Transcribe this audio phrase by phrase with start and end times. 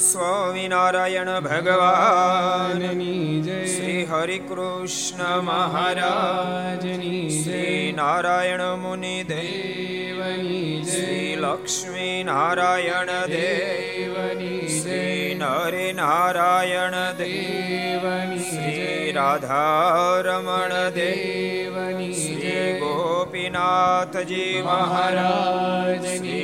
[0.00, 14.76] સ્વામિનારાયણ ભગવાનની જય શ્રી હરિ કૃષ્ણ મહારાજની શ્રી નારાયણ મુનિ દેવની શ્રી લક્ષ્મી નારાયણ દેવની
[14.76, 26.43] શ્રી નરે નારાયણ દેવની શ્રી રાધારમણ દેવની શ્રી ગોપીનાથજી મહારાજ શ્રી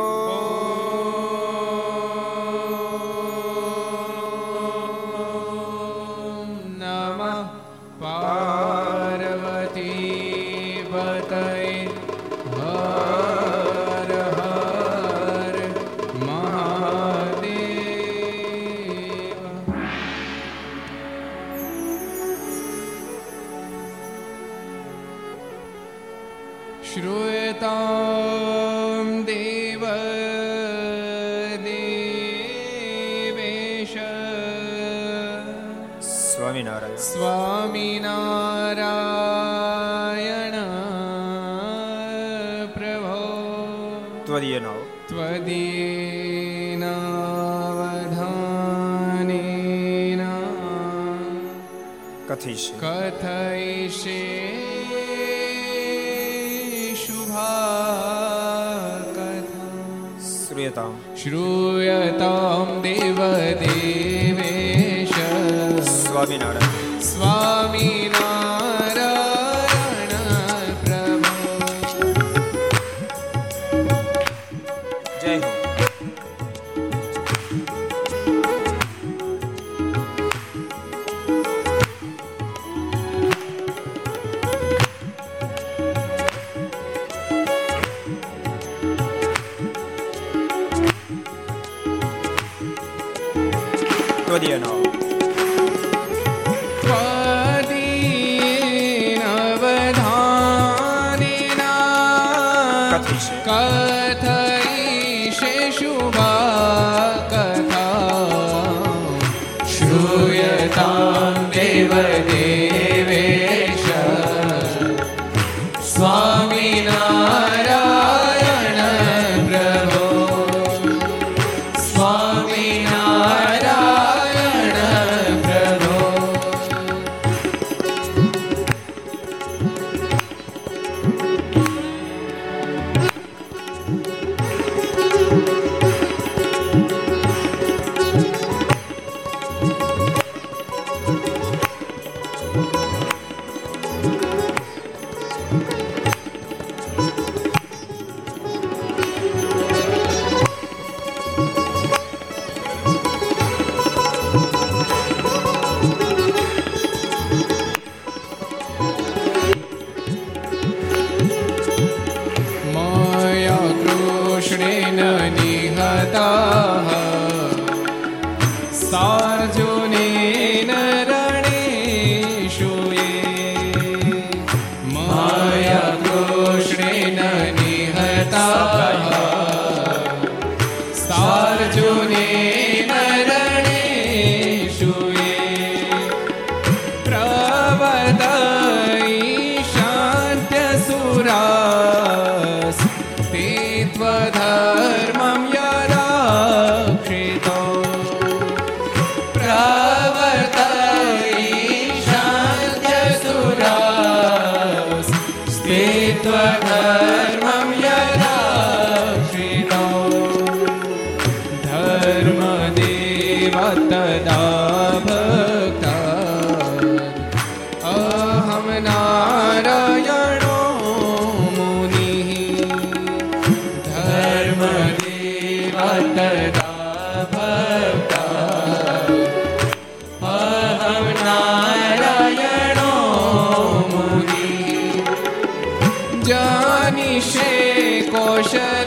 [238.43, 238.80] for sure.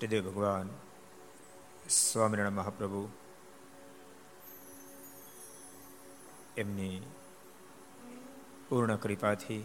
[0.00, 0.68] ઈષ્ટદેવ ભગવાન
[1.94, 3.02] સ્વામિનારાયણ મહાપ્રભુ
[6.56, 7.02] એમની
[8.68, 9.60] પૂર્ણ કૃપાથી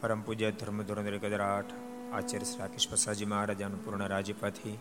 [0.00, 1.74] પરમ પૂજ્ય ધર્મ ધોરણ ગજરાટ
[2.12, 4.78] આચાર્ય શ્રી રાકેશ પ્રસાદજી મહારાજાનું પૂર્ણ રાજ્યપાથી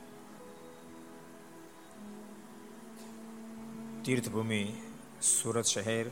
[4.05, 4.63] તીર્થભૂમિ
[5.29, 6.07] સુરત શહેર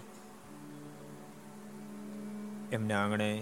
[2.72, 3.34] એમના આંગણે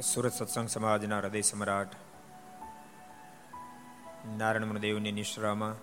[0.00, 1.88] સુરત સત્સંગ સમાજના હૃદય સમ્રાટ
[4.38, 5.76] નારાયણ દેવની નિશ્રામાં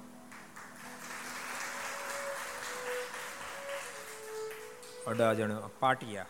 [5.08, 6.26] અડાજણ પાટિયા.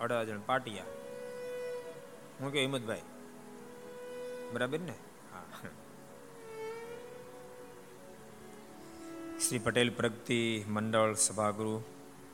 [0.00, 0.84] અડાજણ પાટિયા.
[2.40, 3.02] હું કે હિંમતભાઈ?
[4.52, 4.94] બરાબર ને?
[5.32, 5.42] હા.
[9.48, 11.82] શ્રી પટેલ પ્રગતિ મંડળ સભાગૃહ,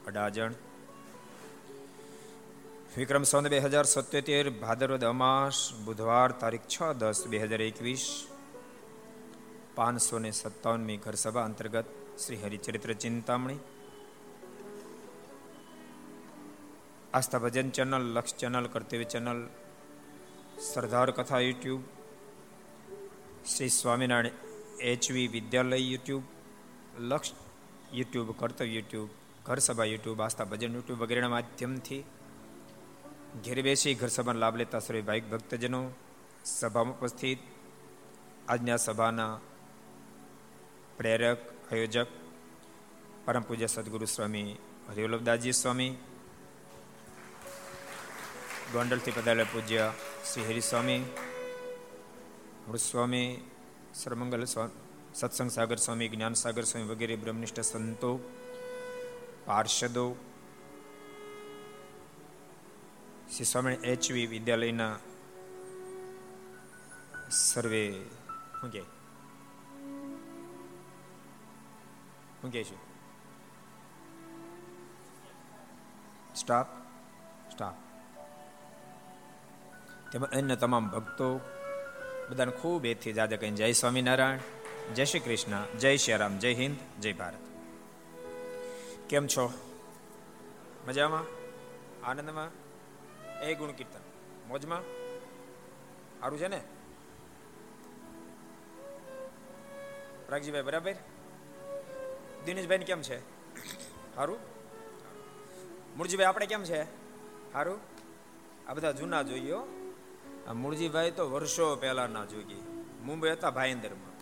[0.07, 0.53] અડાજણ.
[2.97, 8.05] વિક્રમ સોન બે હજાર સત્યોતેર ભાદરવદ અમાસ બુધવાર તારીખ છ દસ બે હજાર એકવીસ
[9.77, 13.59] પાંચસો ને સત્તાવનમી ઘરસભા અંતર્ગત Shri Haricharitra Chintamani,
[17.15, 19.41] Aastha Bhajan channel, Laksh channel, Kartavya channel,
[20.71, 21.83] Sardar Katha YouTube,
[23.45, 24.41] Shri Swaminarayan
[24.93, 26.25] HV Vidyalaya YouTube,
[27.11, 27.35] Laksh
[27.93, 29.09] YouTube, Kartavya YouTube,
[29.47, 32.05] Ghar Sabha YouTube, આસ્થા ભજન યુટ્યુબ વગેરેના માધ્યમથી
[33.43, 35.91] ઘેર બેસી ઘર સભાનો લાભ લેતા સર્વે ભાઈક ભક્તજનો
[36.45, 37.39] સભામાં ઉપસ્થિત.
[38.49, 39.41] આજના સભાના
[40.97, 41.41] પ્રેરક,
[41.73, 42.07] આયોજક,
[43.25, 44.53] પરમ પૂજ્ય સદગુરુ સ્વામી
[44.89, 45.91] હરિવલ્લભદાસજી સ્વામી,
[48.73, 49.93] ગોંડલથી પધારેલા પૂજ્ય
[50.33, 51.03] શ્રી હરિસ્વામી
[52.79, 53.51] સ્વામી
[53.95, 54.45] સરમંગલ
[55.15, 58.13] સત્સંગ સાગર સ્વામી, જ્ઞાન સાગર સ્વામી વગેરે બ્રહ્મનિષ્ઠ સંતો,
[59.47, 60.07] પાર્ષદો
[63.33, 64.99] શ્રી સ્વામી એચવી વિદ્યાલયના
[67.31, 68.05] સર્વે
[68.61, 68.81] શું કે?
[72.41, 72.77] શું કે છે?
[76.35, 76.67] સ્ટાફ?
[77.53, 77.75] સ્ટાફ.
[80.13, 81.41] તેમાં અન્ય તમામ ભક્તો
[82.31, 84.39] બધાને ખૂબ એથી જાદે કહીને જય સ્વામિનારાયણ,
[84.95, 87.39] જય શ્રી કૃષ્ણ, જય શ્રી રામ, જય હિન્દ, જય ભારત.
[89.09, 89.53] કેમ છો?
[90.89, 91.23] મજામાં?
[92.07, 92.64] આનંદમાં?
[93.45, 94.01] એ ગુણ કીર્તન.
[94.49, 94.83] મોજમાં?
[96.21, 96.61] સારું છે ને?
[100.27, 100.95] પ્રાગજીભાઈ બરાબર?
[102.45, 103.19] દિનેશભાઈ કેમ છે?
[104.15, 104.39] સારું?
[105.97, 106.85] મૂળજીભાઈ આપણે કેમ છે?
[107.53, 107.81] સારું?
[108.69, 109.53] આ બધા જૂના જોઈએ
[110.47, 112.57] આ મૂળજીભાઈ તો વર્ષો પહેલાના જોઈએ.
[113.03, 114.15] મુંબઈ હતા ભાઈંદરમાં.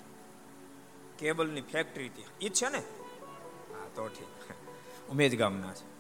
[1.17, 2.47] કેબલની ફેક્ટરી હતી.
[2.47, 2.79] એ છે ને?
[2.79, 5.11] હા, તો ઠીક.
[5.11, 5.93] ઉમેદ ગામના છે.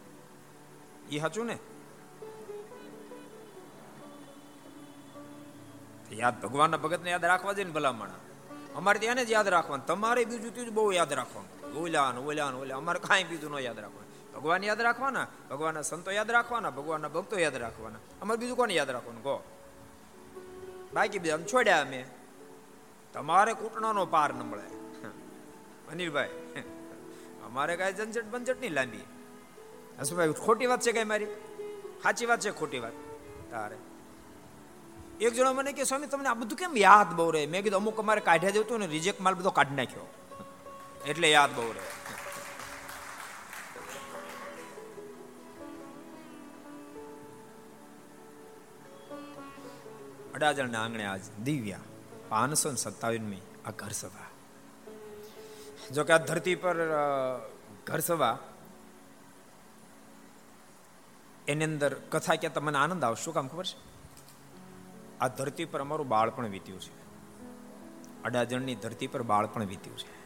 [1.08, 1.58] એ સાચું ને?
[6.16, 8.08] યાદ ભગવાનના ભગતને યાદ રાખવા જોઈએ ને ભલામણ.
[8.74, 9.86] અમારે ત્યાં જ યાદ રાખવાનું.
[9.86, 11.76] તમારે બીજું ત્રીજું બહુ યાદ રાખવાનું.
[11.82, 14.40] ઓલાન ઓલાન ઓલા અમારે કાંઈ બીજું ન યાદ રાખવાનું.
[14.40, 15.26] ભગવાન યાદ રાખવાના?
[15.50, 16.70] ભગવાનના સંતો યાદ રાખવાના?
[16.70, 17.98] ભગવાનના ભક્તો યાદ રાખવાના?
[18.22, 19.22] અમારે બીજું કોને યાદ રાખવાનું?
[19.22, 19.42] કહો.
[20.94, 22.04] બાકી બીજા છોડ્યા અમે.
[23.12, 24.62] તમારે કૂટણાનો પાર ન મળે.
[25.92, 26.28] અનિલભાઈ,
[27.44, 29.04] અમારે કાંઈ ઝંઝટ બંઝટ નહીં લાંબી.
[30.00, 31.24] હસુભાઈ, ખોટી વાત છે કઈ મારી?
[32.02, 32.92] સાચી વાત છે, ખોટી વાત.
[33.50, 33.76] તારે.
[35.20, 37.46] એક જણો મને કે, સ્વામી, તમને આ બધું કેમ યાદ બહુ રહે?
[37.46, 40.06] મેં કીધું, અમુક અમારે કાઢ્યા જતું ને રિજેક્ટ માલ બધો કાઢી નાખ્યો.
[41.06, 41.84] એટલે યાદ બહુ રહે.
[50.34, 51.84] અડાજણના આંગણે આજ દિવ્યા,
[52.28, 54.30] પાંચસો ને સત્તાવીસમી આ ઘર સભા.
[55.94, 56.76] જો કે આ ધરતી પર
[57.86, 58.36] ઘર સભા,
[61.48, 63.91] એની અંદર કથા કહેતા તમને આનંદ આવશે, શું કામ ખબર છે?
[65.22, 66.90] આ ધરતી પર અમારું બાળપણ વીત્યું છે.
[68.22, 70.22] અડાજણની ધરતી પર બાળપણ વીત્યું છે.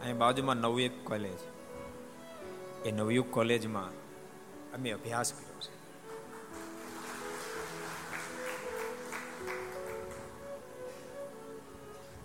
[0.00, 1.38] અહીં બાજુમાં નવયુગ કોલેજ
[2.86, 3.88] એ નવયુગ કોલેજમાં
[4.72, 5.76] અમે અભ્યાસ કર્યો છે.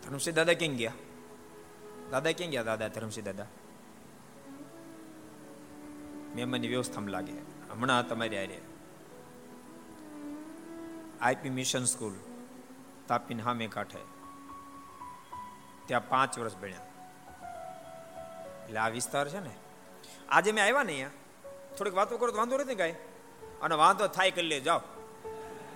[0.05, 0.93] ધર્મસિંહ દાદા ક્યાં ગયા?
[2.11, 2.63] દાદા ક્યાં ગયા?
[2.63, 3.45] દાદા ધર્મસિંહ દાદા.
[6.35, 7.50] મહેમાનની વ્યવસ્થામાં લાગે.
[7.71, 8.59] હમણાં તમારી આરે.
[11.21, 12.15] આઈપી મિશન સ્કૂલ,
[13.07, 14.03] તાપીન હામે કાંઠે.
[15.85, 16.85] ત્યાં પાંચ વર્ષ ભણ્યા.
[18.65, 19.53] એટલે આ વિસ્તાર છે ને,
[20.29, 21.09] આજે મેં આવ્યા ને અહીંયા.
[21.77, 22.95] થોડીક વાતો કરો તો વાંધો નથી કાંઈ.
[23.61, 24.81] અને વાંધો થાય કરી લે જાઓ.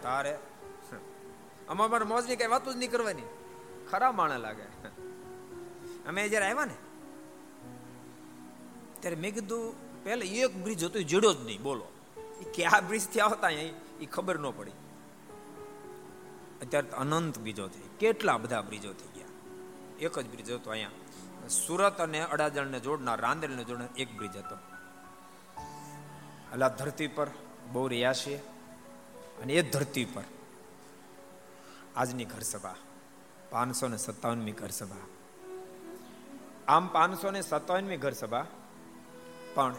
[0.02, 0.34] તારે
[1.70, 3.28] અમારા મારા મોજની કઈ વાતો જ નહીં કરવાની.
[3.92, 4.68] ખરા માણા લાગે.
[6.08, 6.78] અમે જયારે આવ્યા ને,
[9.00, 11.62] ત્યારે મેં કીધું પહેલા એક બ્રિજ હતો, એ જડ્યો જ નહીં.
[11.62, 11.86] બોલો.
[12.42, 14.72] એ ક્યાં બ્રિજથી આવતા એ ખબર ન પડી.
[16.62, 17.82] અત્યારે અનંત બીજો થઈ.
[18.00, 19.28] કેટલા બધા બ્રિજો થઈ ગયા.
[20.00, 20.92] એક જ બ્રિજ હતો અહીંયા.
[21.48, 24.56] સુરત અને અડાજણને જોડનાર, રાંદેરને જોડનાર એક બ્રિજ હતો.
[26.54, 27.28] એટલે ધરતી પર
[27.72, 28.38] બહુ રહ્યા છીએ
[29.42, 30.24] અને એ ધરતી પર
[31.96, 32.76] આજની ઘર સભા
[33.50, 34.96] પાંચસો ને સત્તાવનમી ઘર સભા
[36.68, 38.46] આમ પાંચસો ને સત્તાવનમી ઘર સભા
[39.56, 39.76] પણ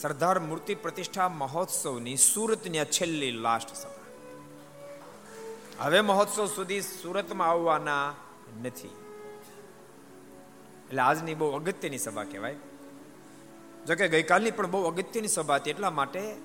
[0.00, 3.90] સરદાર મૂર્તિ પ્રતિષ્ઠા મહોત્સવની સુરતની છેલ્લી લાસ્ટ સભા.
[5.78, 8.14] હવે મહોત્સવ સુધી સુરતમાં આવવાના
[8.62, 8.88] નથી.
[10.88, 12.54] એટલે આજની બહુ અગત્યની સભા કહેવાય.
[13.86, 16.36] જોકે ગઈકાલની પણ બહુ અગત્યની સભા હતી એટલા માટે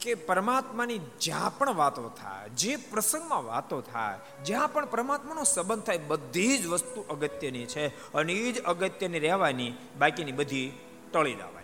[0.00, 5.98] કે પરમાત્માની જ્યાં પણ વાતો થાય, જે પ્રસંગમાં વાતો થાય, જ્યાં પણ પરમાત્માનો સંબંધ થાય,
[5.98, 8.12] બધી જ વસ્તુ અગત્યની છે.
[8.12, 10.78] અને એ જ અગત્યની રહેવાની બાકીની બધી
[11.12, 11.57] ટળી દેવાય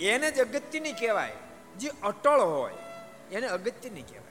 [0.00, 1.32] એને જ અગત્યની કહેવાય.
[1.78, 2.74] જે અટળ હોય,
[3.32, 4.28] એને અગત્યની કહેવાય.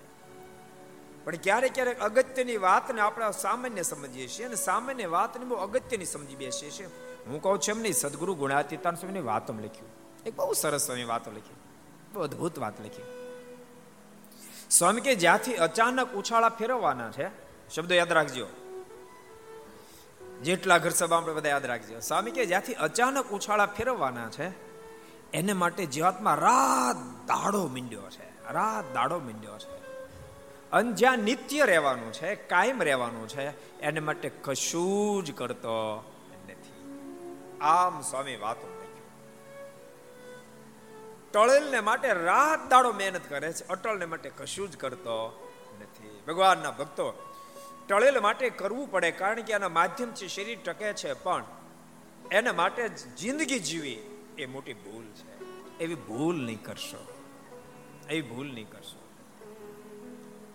[1.24, 6.36] પણ ક્યારેક ક્યારેક અગત્યની વાતને આપણે સામાન્ય સમજીએ છીએ અને સામાન્ય વાતને બહુ અગત્યની સમજી
[6.36, 6.86] બેસીએ છીએ.
[7.28, 9.90] હું કહું છું એમ નહીં, સદગુરુ ગુણાતીતાન સ્વામીની વાતો લખ્યું.
[10.26, 11.56] એક બહુ સરસ સ્વામી વાતો લખી.
[12.14, 13.04] બહુ અદભુત વાત લખી.
[14.70, 17.28] સ્વામી કે જ્યાંથી અચાનક ઉછાળા ફેરવવાના છે,
[17.76, 18.48] શબ્દો યાદ રાખજો.
[20.44, 22.00] જેટલા ઘર સભા આપણે બધા યાદ રાખજો.
[22.00, 24.67] સ્વામી કે જ્યાંથી અચાનક ઉછાળા ફેરવવાના છે
[25.34, 28.52] એને માટે જીવાતમાં રાત દાડો મીંડ્યો છે.
[28.52, 29.78] રાત દાડો મીંડ્યો છે.
[30.72, 36.04] અને જ્યાં નિત્ય રહેવાનું છે, કાયમ રહેવાનું છે, એને માટે કશું જ કરતો
[36.50, 36.78] નથી.
[37.62, 38.74] આમ સ્વામી વાતો
[41.34, 45.50] ટળેલને માટે રાત દાડો મહેનત કરે છે અટલને માટે કશું જ કરતો
[45.82, 46.24] નથી.
[46.28, 47.34] ભગવાનના ભક્તો,
[47.88, 51.44] ટળેલ માટે કરવું પડે, કારણ કે એના માધ્યમથી શરીર ટકે છે, પણ
[52.32, 55.38] એના માટે જિંદગી જીવી એ મોટી ભૂલ છે.
[55.80, 57.04] એવી ભૂલ નહીં કરશો.
[58.10, 59.02] એવી ભૂલ નહીં કરશો.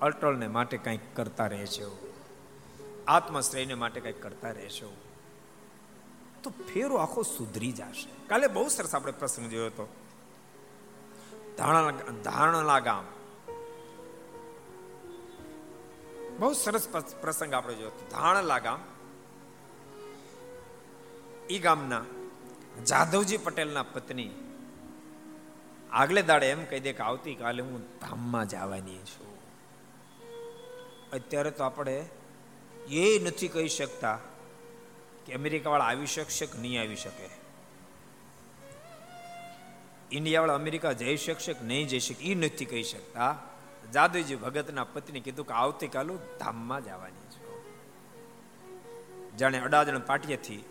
[0.00, 2.12] અટળને માટે કંઈક કરતા રહેશો
[3.08, 4.96] આત્મશ્રેયને માટે કંઈક કરતા રહેશો
[6.42, 8.28] તો ફેરો આખો સુધરી જશે.
[8.28, 9.88] કાલે બહુ સરસ આપણે પ્રસંગ જોયો હતો.
[12.24, 13.04] ધારણલા ગામ
[16.38, 16.88] બહુ સરસ
[17.20, 18.80] પ્રસંગ આપણે જોયો ધાણલા ગામ
[21.50, 22.04] ઈ ગામના
[22.80, 24.30] જાદવજી પટેલના પત્ની
[25.92, 29.32] આગલે દાડે એમ કહી દે કે આવતીકાલે હું ધામમાં જવાની છું.
[31.10, 32.04] અત્યારે તો આપણે
[32.90, 34.18] એ નથી કહી શકતા
[35.26, 37.28] કે અમેરિકા વાળા આવી શકશે કે નહીં આવી શકે.
[40.12, 43.38] ઇન્ડિયાવાળા અમેરિકા જઈ શકશે કે નહીં જઈ શકે એ નથી કહી શકતા.
[43.94, 47.42] જાદુજી ભગતના પત્ની કીધું કે આવતીકાલે ધામમાં જવાની છે.
[49.36, 50.64] જાણે અડાજણ પાટિયેથી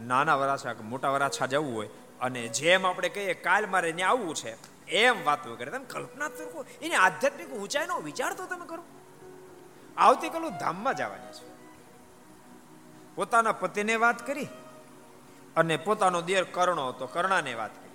[0.00, 1.88] નાના વરાછા કે મોટા વરાછા જવું હોય,
[2.20, 4.56] અને જેમ આપણે કહીએ કાલ મારે ત્યાં આવવું છે,
[4.86, 5.70] એમ વાતો કરે.
[5.70, 8.84] તમે કલ્પના તો કરો, એની આધ્યાત્મિક ઊંચાઈનો વિચાર તો તમે કરો.
[9.96, 11.48] આવતીકાલું ધામમાં જવાની છે.
[13.14, 14.48] પોતાના પતિને વાત કરી,
[15.56, 17.88] અને પોતાનો દેર કર્ણો હતો, કર્ણાને વાત કરી.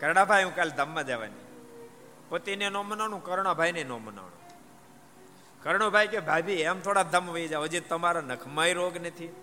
[0.00, 1.44] કર્ણાભાઈ, હું કાલે ધામમાં જવાની.
[2.28, 4.38] પતિને નો મનાણું, કર્ણાભાઈને નો મનાણું.
[5.62, 9.36] કર્ણભાઈ કે, ભાભી, એમ થોડા ધમ વહી જાવ હજી તમારા નખમાય રોગ નથી.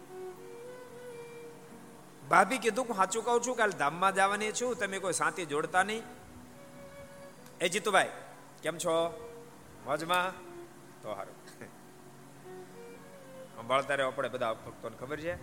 [2.30, 6.04] ભાભી કીધું હું સાચું કહું છું કાલ ધામમાં જવાની છું, તમે કોઈ સાથી જોડતા નહીં.
[7.62, 8.10] એ જીતુભાઈ,
[8.64, 8.96] કેમ છો?
[9.86, 10.32] મોજમાં?
[11.02, 11.36] તો સારું.
[13.56, 15.36] સંભાળતા રહ્યો આપણે બધા ભક્તોને ખબર છે?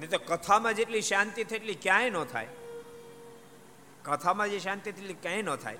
[0.00, 2.46] નહીં તો કથામાં જેટલી શાંતિ થાય એટલી ક્યાંય ન થાય.
[4.02, 5.78] કથામાં જે શાંતિ એટલી ક્યાંય ન થાય.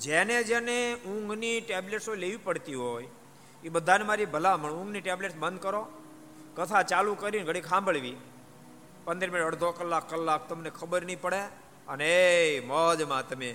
[0.00, 3.08] જેને જેને ઊંઘની ટેબ્લેટ્સો લેવી પડતી હોય,
[3.64, 5.88] એ બધાને મારી ભલામણ, ઊંઘની ટેબ્લેટ્સ બંધ કરો.
[6.58, 8.16] કથા ચાલુ કરીને ઘડી સાંભળવી
[9.04, 11.40] પંદર મિનિટ, અડધો કલાક કલાક તમને ખબર નહીં પડે.
[11.88, 12.08] અને
[12.46, 13.54] એ મોજમાં તમે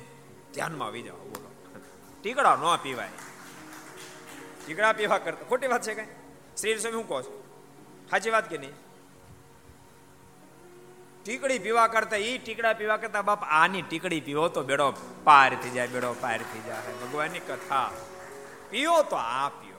[0.54, 1.80] ધ્યાનમાં આવી જાઓ, બોલો.
[2.22, 3.10] ટીકડા ન પીવાય.
[4.66, 6.06] ટીકડા પીવા કરતા ખોટી વાત છે કઈ
[6.58, 7.44] શ્રી સ્વામી, હું કહો છો?
[8.10, 8.72] સાચી વાત કે નહીં?
[11.24, 15.70] ટીકડી પીવા કરતા એ ટીકડા પીવા કરતા બાપ આની ટીકડી પીવો તો બેડો પાર થઈ
[15.70, 17.08] જાય, બેડો પાર થઈ જાય.
[17.08, 17.92] ભગવાનની કથા.
[18.70, 19.74] પીવો તો આ પીવો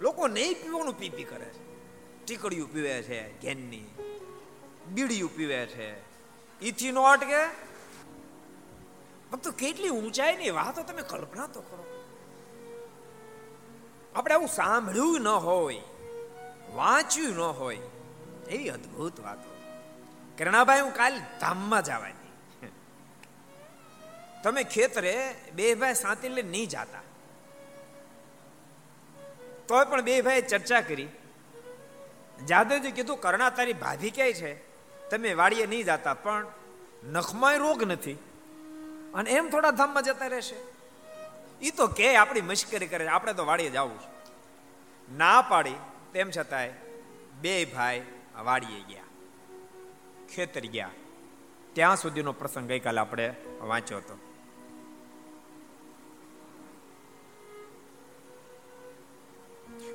[0.00, 1.73] લોકો નહીં પીવાનું પી પી કરે છે.
[2.26, 3.84] ટીકડીયું પીવે છે, ઘેનની.
[4.86, 6.14] બીડીયું પીવે છે.
[6.60, 7.46] ઈથી નો અટકે.
[9.32, 11.84] ભક્તો, કેટલી ઊંચાઈ ની વાતો તમે કલ્પના તો કરો.
[14.14, 15.80] આપણે આવું સાંભળ્યું ન હોય,
[16.74, 17.78] વાંચ્યું ન હોય,
[18.48, 19.56] એવી અદ્ભુત વાતો.
[20.38, 22.68] કરણાભાઈ, હું કાલ ધામમાં જવાની.
[24.42, 26.98] તમે ખેતરે બે ભાઈ સાંતી લઈને નહીં જાતા.
[29.68, 31.08] તોય પણ બે ભાઈ ચર્ચા કરી.
[32.48, 34.52] જાદવજી કીધું, કરણા તારી ભાભી ક્યાંય છે?
[35.10, 36.46] તમે વાડીએ નહીં જતા, પણ
[37.12, 38.16] નખમાં રોગ નથી.
[39.14, 40.56] અને એમ થોડા ધામમાં જતા રહેશે.
[41.62, 44.10] એ તો કે આપણી મશ્કરી કરે આપણે તો વાડીએ જવું છે.
[45.12, 45.74] ના પાડી,
[46.12, 46.72] તેમ છતાંય
[47.40, 48.02] બે ભાઈ
[48.42, 49.02] વાડીએ ગયા,
[50.34, 50.90] ખેતર ગયા.
[51.72, 54.33] ત્યાં સુધીનો પ્રસંગ ગઈકાલે આપણે વાંચ્યો હતો.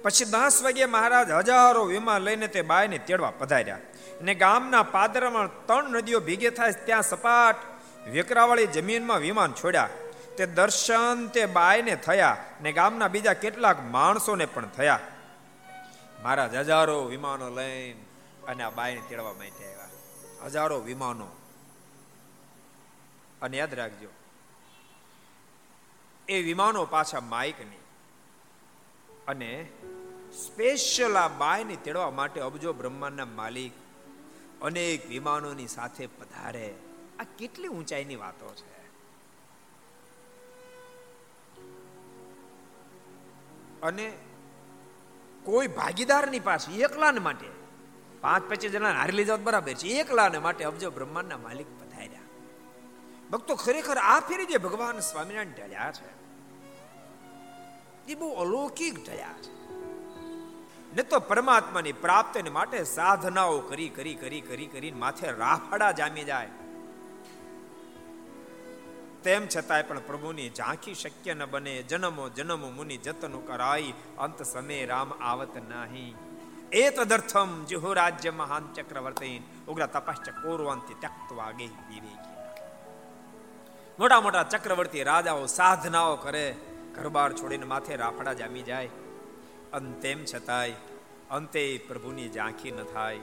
[0.01, 3.77] પછી દસ વાગે મહારાજ હજારો વિમાન લઈને તે બાયને તેડવા પધાર્યા.
[4.19, 7.55] અને ગામના પાદરમાં ત્રણ નદીઓ ભેગી થાય ત્યાં સપાટ
[8.07, 9.89] વેકરાવાળી જમીનમાં વિમાન છોડ્યા.
[10.37, 14.99] તે દર્શન તે બાયને થયા ને ગામના બીજા કેટલાક માણસોને પણ થયા.
[16.23, 18.05] મહારાજ હજારો વિમાનો લઈને
[18.47, 20.45] અને આ બાયને તેડવા માટે આવ્યા.
[20.45, 21.27] હજારો વિમાનો.
[23.41, 24.07] અને યાદ રાખજો,
[26.27, 27.79] એ વિમાનો પાછા માઇકની
[29.27, 29.67] અને
[30.33, 33.71] સ્પેશિયલ આ બાયને તેડવા માટે અબજો બ્રહ્માંડના માલિક
[34.61, 36.75] અનેક વિમાનોની સાથે પધારે.
[37.19, 38.79] આ કેટલી ઊંચાઈની વાતો છે.
[43.81, 44.13] અને
[45.43, 47.49] કોઈ ભાગીદારની પાસે એકલાને માટે
[48.21, 49.87] પાંચ પચીસ જણા હારી લઈ જાવ બરાબર છે.
[49.87, 52.21] એકલાને માટે અબજો બ્રહ્માંડના માલિક પધાર્યા.
[53.31, 56.11] ભક્તો ખરેખર આ ફેરી જે ભગવાન સ્વામિનારાયણ ઢળ્યા છે,
[58.11, 59.59] એ બહુ અલૌકિક ઢળ્યા છે.
[60.93, 66.47] ને તો પરમાત્માની પ્રાપ્તિને માટે સાધનાઓ કરી કરી કરી કરી કરી માથે રાફડા જામી જાય.
[69.23, 71.83] તેમ છતાંય પણ પ્રભુની ઝાંખી શક્ય ન બને.
[71.83, 76.15] જન્મો જન્મો મુનિ જતનો કરાઈ, અંત સમય રામ આવત નહીં.
[76.71, 79.43] એ તદર્થમ જુહુ રાજ્ય મહાન ચક્રવર્તી.
[79.67, 82.39] ઉગ્ર તપશ્ચ કોરવંતી ત્યક્તવા ગે વિવેકી.
[83.99, 86.55] મોટા મોટા ચક્રવર્તી રાજાઓ સાધનાઓ કરે.
[86.95, 88.89] ઘરબાર છોડીને માથે રાફડા જામી જાય.
[89.73, 90.71] અને તેમ છતાંય
[91.31, 93.17] અંતે પ્રભુની ઝાંખી ન થાય.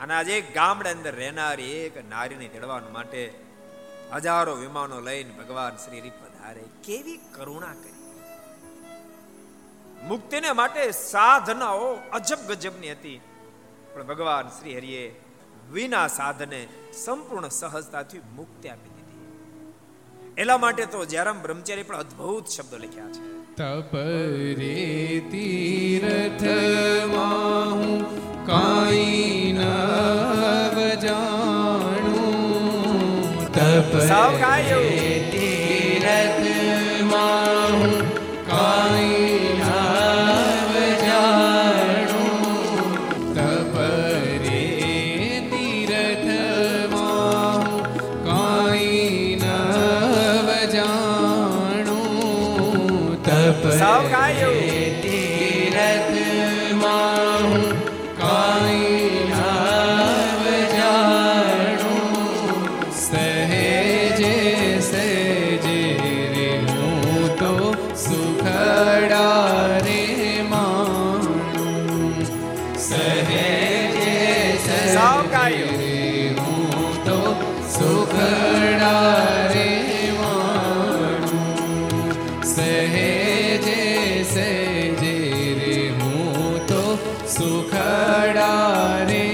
[0.00, 3.34] અને આજે ગામડા અંદર રહેનારી એક નારીને તેડવા માટે
[4.14, 6.64] હજારો વિમાનો લઈને ભગવાન શ્રી હરિ પધારે.
[6.84, 7.96] કેવી કરુણા કરી.
[10.06, 13.20] મુક્તિને માટે સાધનાઓ અજબ ગજબની હતી.
[13.94, 15.20] પણ ભગવાન શ્રી હરિએ
[15.72, 19.74] વિના સાધને સંપૂર્ણ સહજતાથી મુક્તિ આપી દીધી.
[20.40, 23.35] એલા માટે તો જયરામ બ્રહ્મચારી પણ અદ્ભુત શબ્દો લખ્યા છે.
[23.56, 26.50] તપરે તીર્થમાં
[27.72, 28.02] હું
[28.48, 29.60] કાઈ ન
[31.04, 32.36] જાણું
[34.10, 35.05] સાવ ગાયો.
[75.32, 75.68] ગાયો
[76.38, 77.18] હું તો
[77.74, 79.68] સુખડા રે
[82.50, 83.80] સહેજે
[84.32, 85.14] સહેજે
[85.60, 86.82] રે હું તો
[87.26, 89.24] સુખડા રે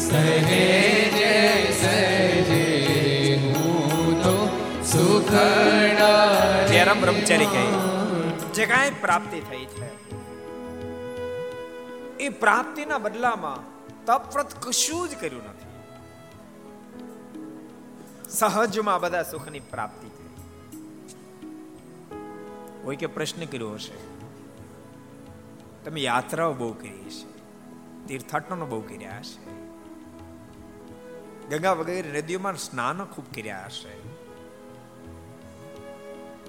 [0.00, 1.32] સહેજે
[1.80, 2.64] સહેજે
[4.24, 4.36] તો
[4.92, 7.64] સુખડા જયરામ બ્રહ્મચારી કહે
[8.56, 9.83] જે કાંઈ પ્રાપ્તિ થઈ છે.
[12.34, 15.66] એ પ્રાપ્તિના બદલામાં તપવ્રત કશું જ કર્યું નથી.
[18.30, 20.28] સહજમાં બધા સુખની પ્રાપ્તિ થઈ.
[22.82, 23.94] કોઈ કે પ્રશ્ન કર્યો હશે?
[25.84, 27.26] તમે યાત્રાઓ બહુ કરી હશે.
[28.06, 29.50] તીર્થાટનો બહુ કર્યા હશે.
[31.48, 34.00] ગંગા વગેરે નદીઓમાં સ્નાન ખૂબ કર્યા હશે.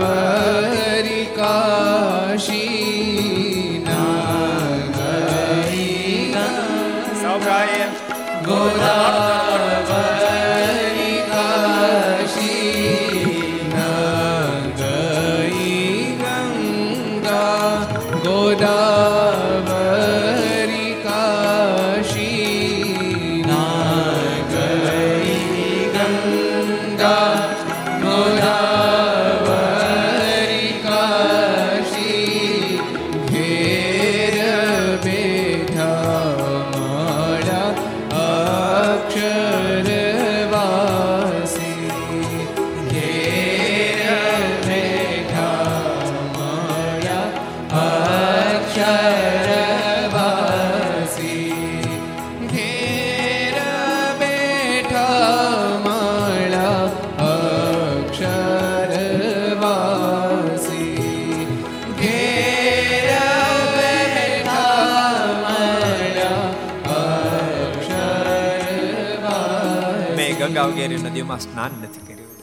[71.28, 72.36] નદીઓમાં સ્નાન નથી કર્યું.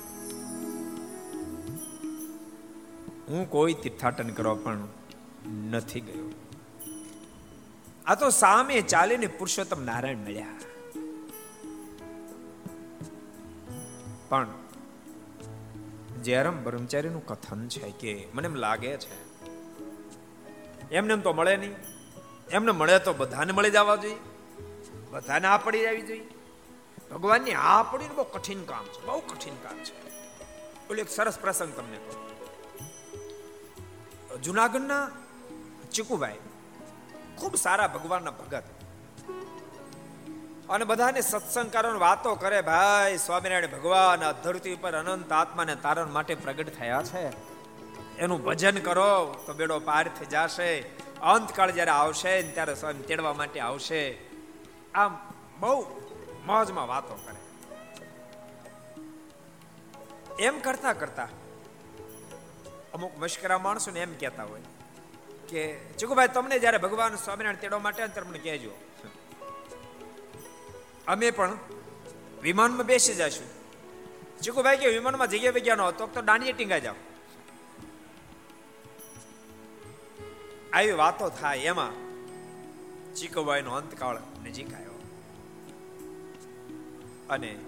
[3.29, 4.89] હું કોઈ તીર્થાટન કરવા પણ
[5.71, 6.27] નથી ગયો.
[8.07, 10.59] આ તો સામે ચાલીને પુરુષોત્તમ નારાયણ મળ્યા.
[14.29, 14.53] પણ
[16.23, 19.17] જયરામ બ્રહ્મચારીનું કથન છે કે મને એમ લાગે છે,
[20.91, 21.75] એમને એમ તો મળે નહીં.
[22.53, 24.21] એમને મળે તો બધાને મળી જવા જોઈએ.
[25.11, 26.34] બધાને આ પડી જવી જોઈએ.
[27.11, 30.09] ભગવાનની આ પડીને બહુ કઠિન કામ છે, બહુ કઠિન કામ છે.
[30.91, 32.25] ઓલો એક સરસ પ્રસંગ તમને કહું.
[34.43, 35.11] જુનાગઢના
[35.93, 36.39] ચીકુભાઈ
[37.39, 38.63] ખૂબ સારા ભગવાનના ભગત.
[40.69, 46.35] અને બધાને સત્સંગ વાતો કરે, ભાઈ, સ્વામિનારાયણ ભગવાન, આ ધરતી ઉપર અનંત આત્માને તારણ માટે
[46.35, 47.55] પ્રગટ થયા છે.
[48.19, 50.81] એનું ભજન કરો, તો બેડો પાર થઈ જશે.
[51.23, 54.19] અંતકાળ જ્યારે આવશે ત્યારે સ્વામી તેડવા માટે આવશે.
[54.95, 55.19] આમ
[55.61, 56.04] બહુ
[56.47, 57.41] મોજમાં વાતો કરે.
[60.43, 61.29] એમ કરતા કરતા
[62.95, 64.61] અમુક મશ્કરા માણસો ને એમ કહેતા હોય
[65.49, 68.71] કે, ચુકુભાઈ, તમને જ્યારે ભગવાન સ્વામિનારાયણ તેડવા માટે તમને કહેજો.
[71.07, 71.59] અમે પણ
[72.43, 73.47] વિમાનમાં બેસી જશું.
[74.41, 76.95] ચુકુભાઈ કે, વિમાનમાં જગ્યા વગ્યા ન તો દાંડીએ ટીંગા જાઓ.
[80.73, 81.93] આવી વાતો થાય એમાં
[83.15, 84.94] ચીકુભાઈનો અંતકાળ નજીક આવ્યો.
[87.31, 87.59] અને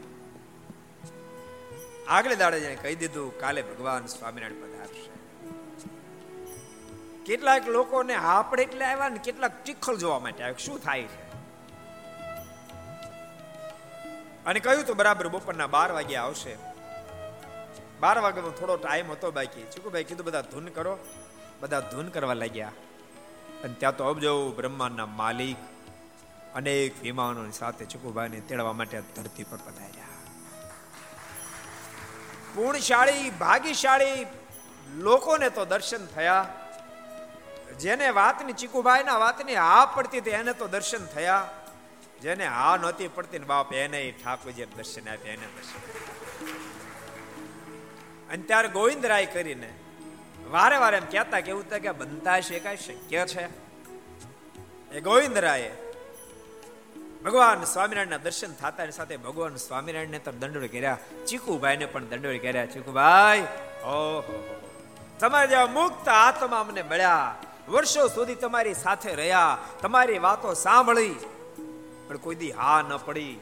[2.09, 5.17] આગલે દાડે જેને કહી દીધું, કાલે ભગવાન સ્વામિનારાયણ પધારશે
[7.25, 11.27] કેટલાક લોકોને આપણે એટલે આવ્યા ને કેટલાક ચીખલ જોવા માટે આવ્યા શું થાય છે?
[14.45, 16.57] અને કહ્યું તો બરાબર બપોરના બાર વાગે આવશે.
[18.01, 19.63] બાર વાગ્યાનો થોડો ટાઈમ હતો બાકી.
[19.63, 20.99] ચીકુભાઈ કીધું, બધા ધૂન કરો.
[21.61, 22.73] બધા ધૂન કરવા લાગ્યા.
[23.65, 25.57] અને ત્યાં તો અબજો બ્રહ્માંડના માલિક
[26.57, 30.15] અનેક વિમાનોની સાથે ચીકુભાઈને તેડવા માટે ધરતી પર પધાર્યા.
[32.55, 34.27] પૂર્ણશાળી ભાગીશાળી
[34.99, 36.47] લોકોને તો દર્શન થયા.
[37.81, 41.49] જેને વાતની, ચીકુભાઈના વાતની હા પડતી હતી, એને તો દર્શન થયા.
[42.23, 45.81] જેને હા નહોતી પડતી ને બાપ એને ઠાકોરજી દર્શન આપ્યા, એને દર્શન
[48.31, 49.71] અને ત્યારે ગોવિંદરાય કરીને
[50.51, 53.45] વારે વારે એમ કહેતા કે એવું કે બનતા છે કઈ શક્ય છે?
[54.93, 55.86] એ ગોવિંદરાયે
[57.27, 62.67] ભગવાન સ્વામિનારાયણના દર્શન થતા સાથે ભગવાન સ્વામિનારાયણને તો દંડોળ કર્યા, ચીકુભાઈને પણ દંડોળ કર્યા.
[62.67, 63.41] ચીકુભાઈ,
[63.83, 64.61] ઓહો.
[65.21, 67.35] તમારા જેવા મુક્ત આત્મા અમને મળ્યા.
[67.69, 69.59] વર્ષો સુધી તમારી સાથે રહ્યા.
[69.83, 71.15] તમારી વાતો સાંભળી.
[72.09, 73.41] પણ કોઈ દી હા ન પડી.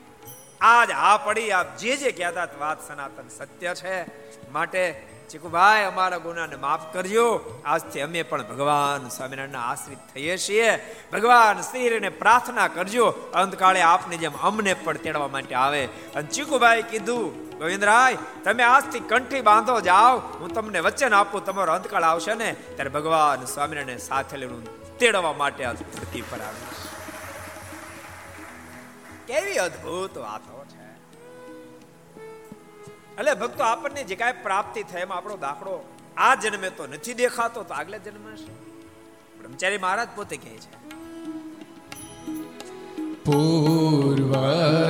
[0.61, 1.51] આજ હા પડી.
[1.51, 4.03] આપ જે જે કહેતા વાત સનાતન સત્ય છે.
[4.51, 7.41] માટે ચીકુભાઈ અમારા ગુનાને માફ કરજો.
[7.65, 10.97] આજથી અમે પણ ભગવાન સ્વામિનારાયણના આશ્રિત થઈએ છીએ.
[11.13, 13.07] ભગવાન શ્રીને પ્રાર્થના કરજો.
[13.35, 15.87] અંતકાળે આપને જેમ અમને પણ તેડવા માટે આવે.
[15.87, 20.19] અને ચીકુભાઈ કીધું, ગોવિંદરાય, તમે આજથી કંઠી બાંધો જાઓ.
[20.19, 22.53] હું તમને વચન આપું, તમારો અંતકાળ આવશે ને.
[22.53, 24.67] ત્યારે ભગવાન સ્વામિનારાયણ સાથે લઈને
[24.99, 26.89] તેડવા માટે આજ ધરતી પર આવીશ.
[29.27, 30.54] કેવી અદ્ભુત વાતો.
[33.19, 35.75] એટલે ભક્તો, આપણને જે કાંઈ પ્રાપ્તિ થાય એમાં આપણો દાખલો
[36.17, 38.53] આ જન્મે તો નથી દેખાતો, તો આગલા જન્મ હશે
[39.39, 40.73] બ્રહ્મચારી મહારાજ પોતે કહે છે.
[43.25, 44.84] પૂર્વનું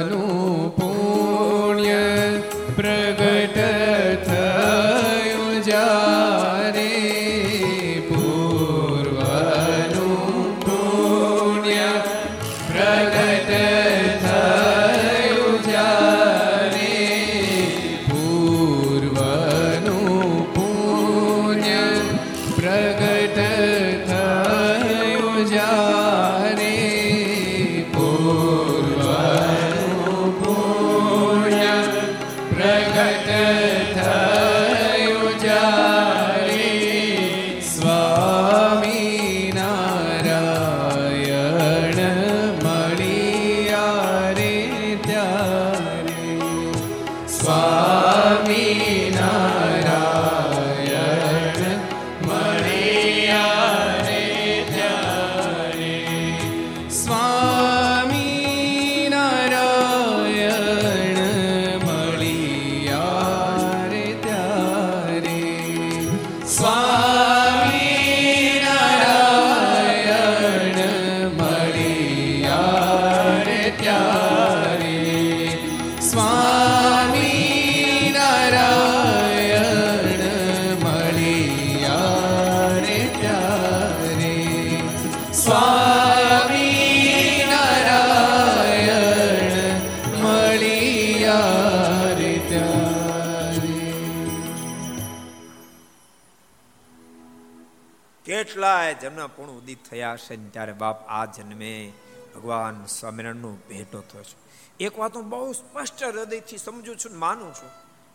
[99.44, 101.92] પૂર્ણ ઉદિત થયા છે ત્યારે બાપ આ જન્મે
[102.34, 104.36] ભગવાન સ્વામિનારાયણનો ભેટો થયો છે.
[104.80, 107.70] એક વાત હું બહુ સ્પષ્ટ હૃદયથી સમજુ છું માનું છું.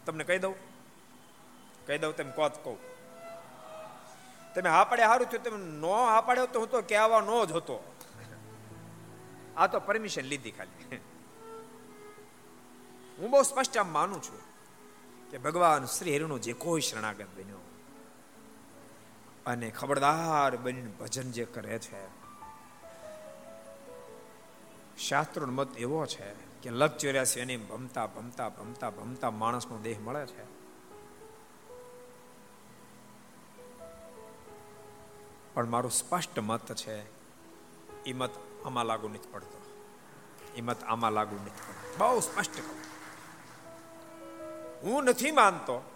[0.05, 0.55] તમને કહી દઉં?
[1.87, 2.77] કહી દઉં તેમ કોત કહું.
[4.55, 7.51] તમે હા પાડે સારું થયું, તમે નો હા પાડ્યો તો હું તો કહેવા નો જ
[7.51, 7.95] હતો.
[9.57, 10.97] આ તો પરમિશન લીધી ખાલી.
[13.17, 14.41] હું બહુ સ્પષ્ટ આમ માનું છું
[15.31, 17.68] કે ભગવાન શ્રી હરિનો જે કોઈ શરણાગત બન્યો
[19.45, 22.19] અને ખબરદાર બનીને ભજન જે કરે છે.
[24.97, 30.25] શાસ્ત્રો મત એવો છે કે લગ ચોર્યાસી એની ભમતા ભમતા ભમતા ભમતા માણસનો દેહ મળે
[30.25, 30.60] છે.
[35.54, 37.04] પણ મારું સ્પષ્ટ મત છે,
[38.04, 38.30] એ મત
[38.65, 39.60] આમાં લાગુ નથી પડતો.
[40.56, 41.95] એ મત આમાં લાગુ નથી પડતો.
[41.97, 42.89] બહુ સ્પષ્ટ કહું.
[44.84, 45.95] હું નથી માનતો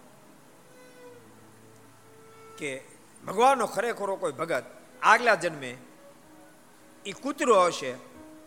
[2.58, 2.93] કે
[3.28, 4.64] ભગવાનનો ખરેખરો કોઈ ભગત
[5.02, 5.78] આગલા જન્મે
[7.06, 7.92] એ કૂતરો હશે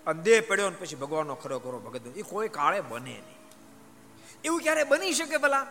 [0.07, 3.37] અને દેહ પડ્યો ને પછી ભગવાનનો ખરેખરો ભગત એ કોઈ કાળે બને નહીં.
[4.45, 5.67] એવું ક્યારે બની શકે ભલા?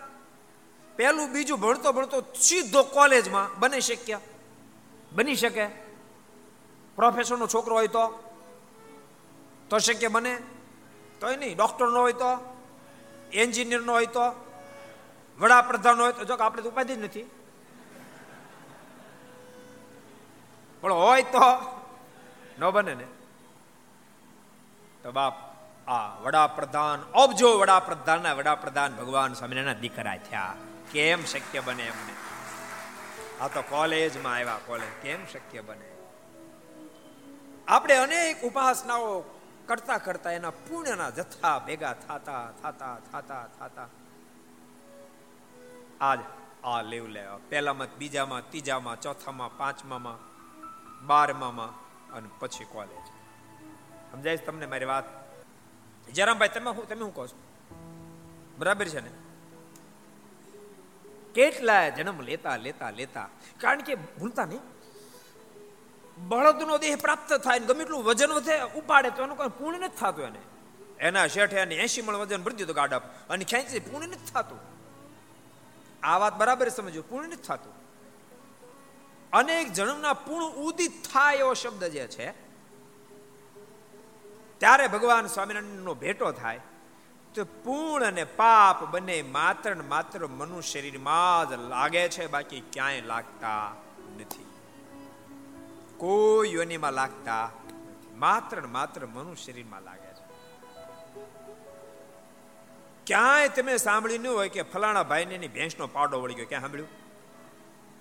[0.95, 4.19] પહેલું બીજું ભણતો ભણતો સીધો કોલેજમાં બની શક્ય.
[5.11, 5.67] બની શકે?
[6.95, 8.07] પ્રોફેસરનો છોકરો હોય તો?
[9.69, 10.37] તો શક્ય બને?
[11.21, 11.57] તોય નહીં.
[11.57, 12.57] ડોક્ટરનો હોય તો?
[13.33, 14.45] એન્જિનિયરનો હોય તો?
[15.39, 16.23] વડાપ્રધાન હોય તો?
[16.23, 17.29] જો આપણે તો ઉપાધિ જ નથી.
[20.85, 21.39] પણ હોય તો
[22.59, 23.03] ન બને ને.
[25.03, 25.33] તો બાપ,
[25.89, 30.55] આ વડાપ્રધાન, અબજો વડાપ્રધાનના વડાપ્રધાન ભગવાન સ્વામિનારાયણ દીકરા થયા.
[30.91, 32.13] કેમ શક્ય બને એમને?
[33.41, 35.03] આ તો કોલેજમાં આવ્યા, કોલેજ.
[35.03, 35.95] કેમ શક્ય બને?
[37.67, 39.23] આપણે અનેક ઉપાસનાઓ
[39.65, 43.87] કરતા કરતા એના પુણ્યના જથ્થા ભેગા થાતા થાતા થાતા થાતા.
[46.01, 46.19] આજ
[46.63, 50.34] આ લેવ લેવા પહેલામાં, બીજામાં, ત્રીજામાં, ચોથામાં, પાંચમામાં
[51.05, 51.71] બારમામાં
[52.13, 53.05] અને પછી કોલેજ
[54.11, 55.07] સમજાય તમને મારી વાત?
[56.13, 57.37] જરામભાઈ તમે હું તમે શું કહો છો?
[58.57, 59.11] બરાબર છે ને?
[61.33, 64.63] કેટલા જન્મ લેતા લેતા લેતા, કારણ કે ભૂલતા નહીં.
[66.17, 70.25] બળદનો દેહ પ્રાપ્ત થાય ગમે એટલું વજન વધે, ઉપાડે તો એનું કોઈ પૂર્ણ નથી થતું
[70.25, 70.41] એને.
[70.99, 74.61] એના શેઠે એને એસી મણ વજન ભરી દીધું ગાડપ અને ખેંચી પૂર્ણ નથી થતું.
[76.03, 77.84] આ વાત બરાબર સમજો પૂર્ણ નથી થતું.
[79.35, 82.31] અનેક જન્મના પૂર્ણ ઉદિત થાય એવો શબ્દ જે છે,
[84.57, 86.59] ત્યારે ભગવાન સ્વામિનારાયણનો ભેટો થાય,
[87.35, 93.01] તો પૂર્ણ અને પાપ બંને માત્ર ને માત્ર મનુષ્ય શરીરમાં જ લાગે છે, બાકી ક્યાંય
[93.01, 93.73] લાગતા
[94.19, 94.45] નથી.
[95.97, 97.49] કોઈ યોનિમાં લાગતા
[98.15, 100.25] માત્ર ને માત્ર મનુષ્ય શરીરમાં લાગે છે.
[103.05, 106.89] ક્યાંય તમે સાંભળ્યું ન હોય કે ફલાણા ભાઈને એની ભેંસનો પાડો વળી ગયો ક્યાં સાંભળ્યું?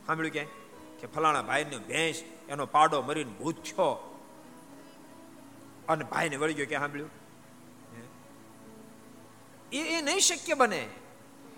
[0.06, 0.63] સાંભળ્યું ક્યાંય?
[1.04, 4.18] કે ફલાણા ભાઈની ભેંસ, એનો પાડો મરીને ભૂત છો
[5.88, 7.10] અને ભાઈને વળી ગયો કે સાંભળ્યું?
[9.72, 10.88] એ એ નહીં શક્ય બને.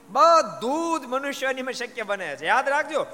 [0.09, 2.46] બધું જ શક્ય બને છે.
[2.46, 3.06] યાદ રાખજો,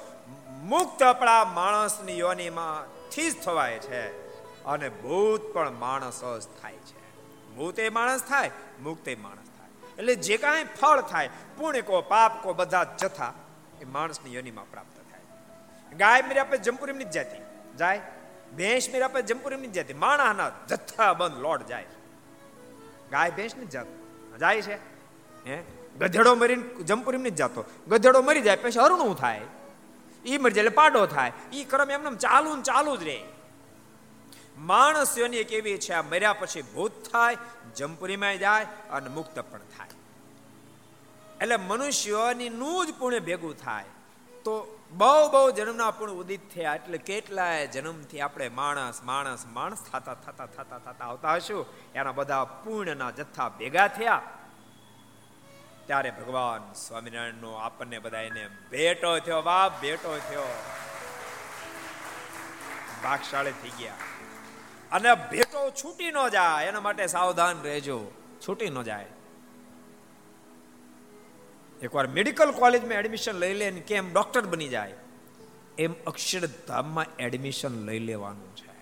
[0.62, 4.29] મુક્ત આપણા માણસની યોનીમાં થી જ થવાય છે.
[4.64, 7.16] અને ભૂત પણ માણસ જ થાય છે.
[7.57, 8.51] ભૂત એ માણસ થાય,
[8.83, 9.92] મુક્ત માણસ થાય.
[9.99, 13.35] એટલે જે કાંઈ ફળ થાય, પુણ્ય કો, પાપ કો, બધા જથા
[13.81, 15.02] એ માણસની યોનીમાં પ્રાપ્ત
[15.96, 17.42] ગાય મેરે આપણે જંપુરીમની જ જાતી.
[17.76, 18.00] જાય?
[18.57, 19.94] ભેંસ મેરે આપણે જંપુરીમની જ જાતી.
[19.94, 21.87] માણાના જથ્થા બંધ લોટ જાય.
[23.11, 23.87] ગાય ભેંસની જાત.
[24.40, 24.74] જાય છે?
[25.48, 25.62] હે?
[25.98, 27.64] ગધેડો મરીને જંપુરીમની જ જાતો.
[27.88, 29.40] ગધેડો મરી જાય પછી અરુણું થાય.
[30.24, 31.33] એ મરી જાય એટલે પાડો થાય.
[31.52, 33.22] એ ક્રમ એમને ચાલુ ને ચાલુ જ રહે.
[34.59, 37.37] માણસોની એક એવી છે મર્યા પછી ભૂત થાય
[37.76, 39.88] જમપુરીમાં જાય અને મુક્ત પણ થાય.
[41.40, 43.85] એટલે મનુષ્યોની નું જ પુણ્ય ભેગું થાય.
[44.44, 46.74] તો બહુ બહુ જન્મના પણ ઉદિત થયા.
[46.74, 51.66] એટલે કેટલાય જન્મથી આપણે માણસ માણસ માણસ થતા થતા થતા થતા આવતા હશું.
[51.95, 54.22] એના બધા પૂર્ણના જથ્થા ભેગા થયા.
[55.86, 59.43] ત્યારે ભગવાન સ્વામિનારાયણનો આપણને બધા એને ભેટો થયો.
[59.43, 60.62] બાપ ભેટો થયો.
[63.03, 63.95] ભાગશાળી થઈ ગયા.
[64.93, 66.66] અને ભેટો છૂટી ન જાય.
[66.66, 68.11] એના માટે સાવધાન રહેજો.
[68.49, 69.07] છૂટી ન જાય.
[71.83, 74.95] એકવાર મેડિકલ કોલેજમાં એડમિશન લઈ લે કેમ ડોક્ટર બની જાય?
[75.78, 78.72] એમ અક્ષરધામમાં એડમિશન લઈ લેવાનું છે.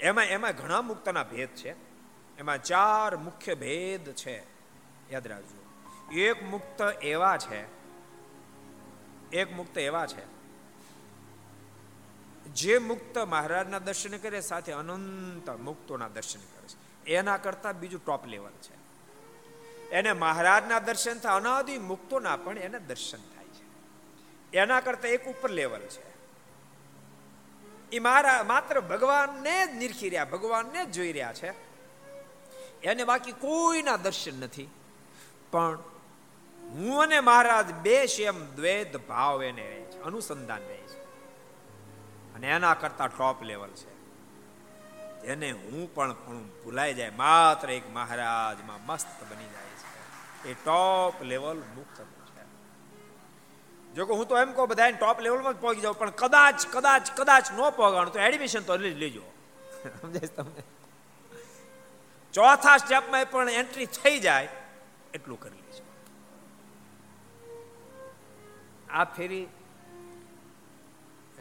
[0.00, 1.70] એમાં એમાં ઘણા મુક્તના ભેદ છે.
[2.38, 4.42] એમાં ચાર મુખ્ય ભેદ છે.
[5.10, 5.62] યાદ રાખજો.
[6.14, 7.64] એક મુક્ત એવા છે.
[9.36, 10.32] એક મુક્ત એવા છે.
[12.44, 17.06] જે મુક્ત મહારાજના દર્શન કરે સાથે અનંત મુક્તોના દર્શન કરે છે.
[17.06, 18.81] એના કરતા બીજું ટોપ લેવલ છે.
[19.92, 23.64] એને મહારાજના દર્શન થાય, અનાદિ મુક્તોના પણ એને દર્શન થાય છે.
[24.56, 26.12] એના કરતા એક ઉપર લેવલ છે.
[27.92, 31.50] એ મારા, માત્ર ભગવાનને જ નિરખી રહ્યા, ભગવાનને જ જોઈ રહ્યા છે.
[32.82, 34.68] એને બાકી કોઈના દર્શન નથી.
[35.50, 35.78] પણ
[36.62, 41.02] હું અને મહારાજ બે સેમ દ્વૈત ભાવ એને રહે છે, અનુસંધાન રહે છે.
[42.34, 43.92] અને એના કરતા ટોપ લેવલ છે.
[45.26, 46.12] એને હું પણ
[46.64, 49.61] ભૂલાઈ જાય, માત્ર એક મહારાજમાં મસ્ત બની જાય.
[50.46, 52.42] એ ટોપ લેવલ મુક્ત છે.
[53.94, 57.10] જો કે હું તો એમ કહું બધા ટોપ લેવલમાં જ પહોંચી જાઉં પણ કદાચ કદાચ
[57.16, 59.24] કદાચ ન પહોંચાડું તો એડમિશન તો લેજો.
[60.00, 60.62] સમજાય તમને?
[62.34, 64.48] ચોથા સ્ટેપમાં પણ એન્ટ્રી થઈ જાય
[65.14, 65.84] એટલું કરી લેજો.
[68.90, 69.48] આ ફેરી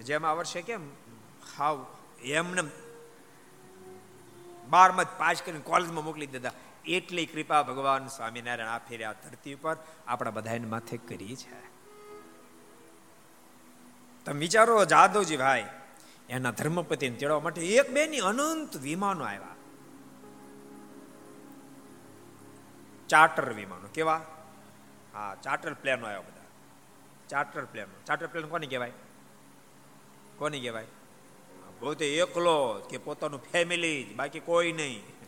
[0.04, 0.90] જેમ આ વર્ષે કેમ?
[1.58, 1.86] હાવ
[2.24, 2.64] એમને
[4.70, 6.52] બારમાં જ પાસ કરીને કોલેજમાં મોકલી દીધા.
[6.86, 9.78] એટલી કૃપા ભગવાન સ્વામિનારાયણ આ ફેર્યા ધરતી ઉપર,
[10.08, 11.72] આપણા બધાને માથે કરી છે.
[14.26, 15.70] તમે વિચારો, જાદવજી ભાઈ,
[16.30, 19.56] એના ધર્મપતિને તેડવા માટે એક બે ની અનંત વિમાનો આવ્યા.
[23.10, 24.26] ચાર્ટર વિમાનો, કેવા?
[25.14, 26.42] હા, ચાર્ટર પ્લેનો આવ્યા બધા.
[27.30, 27.88] Charter plane.
[28.06, 28.92] ચાર્ટર પ્લેન કોને કહેવાય?
[30.38, 30.86] કોને કહેવાય?
[31.80, 35.21] પોતે એકલો કે પોતાનું ફેમિલી બાકી કોઈ નહીં.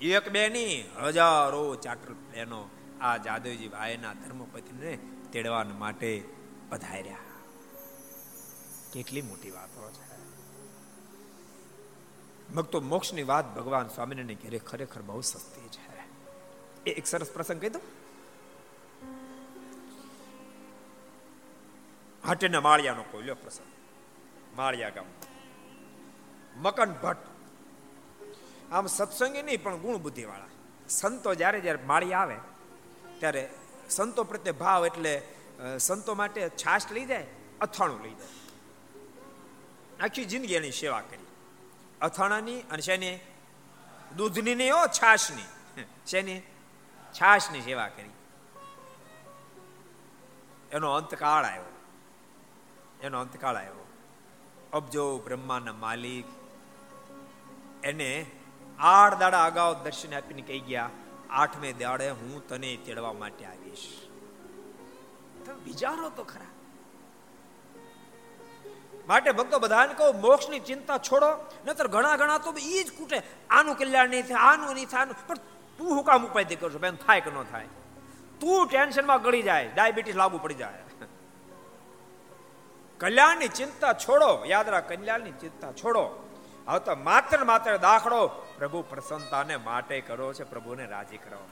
[0.00, 2.68] એક બે ની હજારો ચાર્ટર પ્લેનો
[3.00, 4.98] આ જાદવજી ભાઈના ધર્મપતિને
[5.32, 6.24] તેડવા માટે
[6.68, 7.16] પધાર્યા.
[8.92, 10.14] કેટલી મોટી વાતો છે.
[12.54, 15.98] ભક્તો મોક્ષની વાત ભગવાન સ્વામિનારાયણ ઘેરે ખરેખર બહુ સસ્તી છે.
[16.86, 17.82] એ એક સરસ પ્રસંગ કહી દઉં.
[22.26, 23.66] હાટેના માળિયાનો કોઈ લ્યો પ્રસંગ.
[24.56, 25.04] માળિયા ગામ.
[26.56, 27.33] મકન ભટ્ટ
[28.72, 30.46] આમ સત્સંગી નહીં, પણ ગુણ બુદ્ધિ વાળા
[30.88, 32.36] સંતો જ્યારે જ્યારે માળી આવે,
[33.18, 33.50] ત્યારે
[33.90, 35.22] સંતો પ્રત્યે ભાવ એટલે
[35.78, 37.26] સંતો માટે છાશ લઈ જાય,
[37.60, 38.28] અથાણું લઈ જાય.
[40.00, 41.26] આખી જિંદગી એની સેવા કરી.
[42.00, 43.18] અથાણાની અને શેની?
[44.16, 45.46] દૂધની નહીં હો, છાશની.
[46.06, 46.40] શેની?
[47.12, 48.10] છાશની સેવા કરી.
[50.72, 51.70] એનો અંતકાળ આવ્યો.
[53.02, 53.86] એનો અંતકાળ આવ્યો.
[54.72, 56.24] અબજો બ્રહ્માના માલિક.
[57.84, 58.26] એને
[58.78, 60.90] આઠ દાડા અગાઉ દર્શન આપીને કહી ગયા,
[61.30, 63.86] આઠમે દાડે હું તને તેડવા માટે આવીશ.
[65.44, 66.52] તમે વિચારો તો ખરા.
[69.08, 71.30] માટે ભક્તો બધાને કહો, મોક્ષની ચિંતા છોડો
[71.66, 73.18] નતર ઘણા ઘણા તો એ જ કૂટે
[73.50, 75.40] આનું કલ્યાણ નહીં થાય, આનું નહીં થાય પણ
[75.78, 76.78] તું હું કામ ઉપાય કરશો?
[76.78, 77.68] બેન, થાય કે ન થાય?
[78.40, 80.82] તું ટેન્શનમાં ગળી જાય, ડાયાબિટીસ લાગુ પડી જાય.
[83.00, 86.04] કલ્યાણની ચિંતા છોડો, યાદ રાખ, કલ્યાણની ચિંતા છોડો.
[86.68, 91.50] હવે તો માત્ર માત્ર દાખલો પ્રભુ પ્રસન્નતાને માટે કરો છે, પ્રભુને રાજી કરવા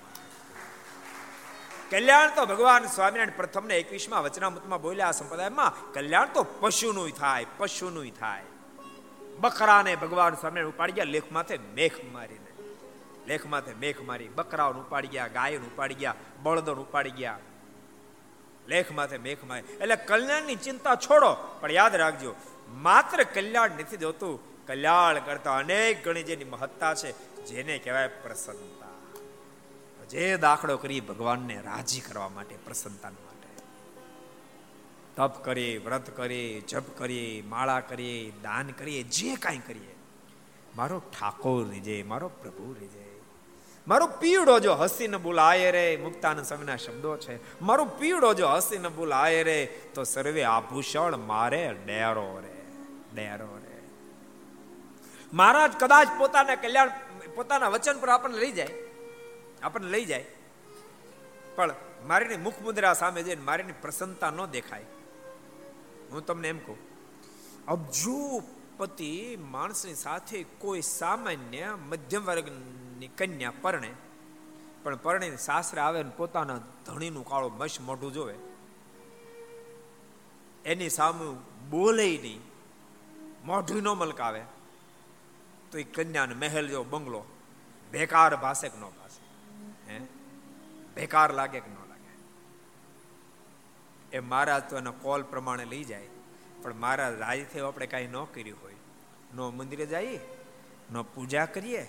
[1.91, 8.43] કલ્યાણ તો ભગવાન સ્વામિનારાયણ પ્રથમને એકવીસમાં વચનામૃતમાં બોલ્યા સંપ્રદાયમાં, કલ્યાણ તો પશુનું થાય પશુનું થાય.
[9.41, 12.53] બકરાને ભગવાન સ્વામિનારાયણ ઉપાડી ગયા લેખ માથે મેખ મારીને.
[13.27, 17.39] લેખ માથે મેઘ મારી, બકરાઓને ઉપાડી ગયા, ગાયને ઉપાડી ગયા, બળદોને ઉપાડી ગયા.
[18.69, 19.63] લેખ માથે મેખ મારી.
[19.81, 22.35] એટલે કલ્યાણની ચિંતા છોડો, પણ યાદ રાખજો,
[22.69, 28.87] માત્ર કલ્યાણ નથી જોતું કલ્યાણ કરતા અનેક ગણી જેની મહત્તા છે, જેને કહેવાય પ્રસન્નતા.
[30.07, 33.49] જે દાખલો કરી ભગવાનને રાજી કરવા માટે પ્રસન્નતા માટે.
[35.17, 39.95] તપ કરીએ વ્રત કરીએ જપ કરીએ માળા કરીએ દાન કરીએ, જે કાંઈ કરીએ.
[40.77, 43.13] મારો ઠાકોર રીજે, મારો પ્રભુ રીજે.
[43.89, 47.61] મારો પીડો જો હસી ન બોલાય રે, મુક્તાનંદ સ્વામીના શબ્દો છે.
[47.63, 52.63] મારો પીડો જો હસી ન બોલાય રે, તો સર્વે આભૂષણ મારે ડેરો રે
[53.15, 53.62] ડેરો રે.
[55.33, 56.93] મહારાજ કદાચ પોતાના કલ્યાણ,
[57.35, 58.75] પોતાના વચન પર આપણને લઈ જાય.
[59.63, 60.27] આપણને લઈ જાય.
[61.57, 61.75] પણ
[62.07, 64.89] મારીની મુખ મુદ્રા સામે જઈને મારીની પ્રસન્નતા ન દેખાય.
[66.13, 66.79] હું તમને એમ કહું
[67.69, 68.43] અબજુ
[68.79, 69.11] પતિ
[69.51, 73.93] માણસની સાથે કોઈ સામાન્ય મધ્યમ વર્ગની કન્યા પરણે,
[74.83, 78.35] પણ પરણે સાસરે આવે ને પોતાના ધણીનું કાળો મશ મોઢું જોવે.
[80.65, 81.27] એની સામે
[81.71, 82.43] બોલે નહીં,
[83.45, 84.43] મોઢું ન મલકાવે.
[85.73, 87.25] તો એ કન્યાને મહેલ જેવો બંગલો.
[87.91, 89.23] બેકાર ભાષે કે ન ભાષે
[89.93, 90.01] હે?
[90.95, 92.11] બેકાર લાગે કે ન લાગે?
[94.17, 96.09] એ મહારાજ તો એના કોલ પ્રમાણે લઈ જાય.
[96.63, 98.75] પણ મહારાજ રાજી થયો આપણે કાંઈ ન કર્યું હોય.
[99.35, 100.21] નો મંદિરે જઈએ,
[100.93, 101.83] નો પૂજા કરીએ,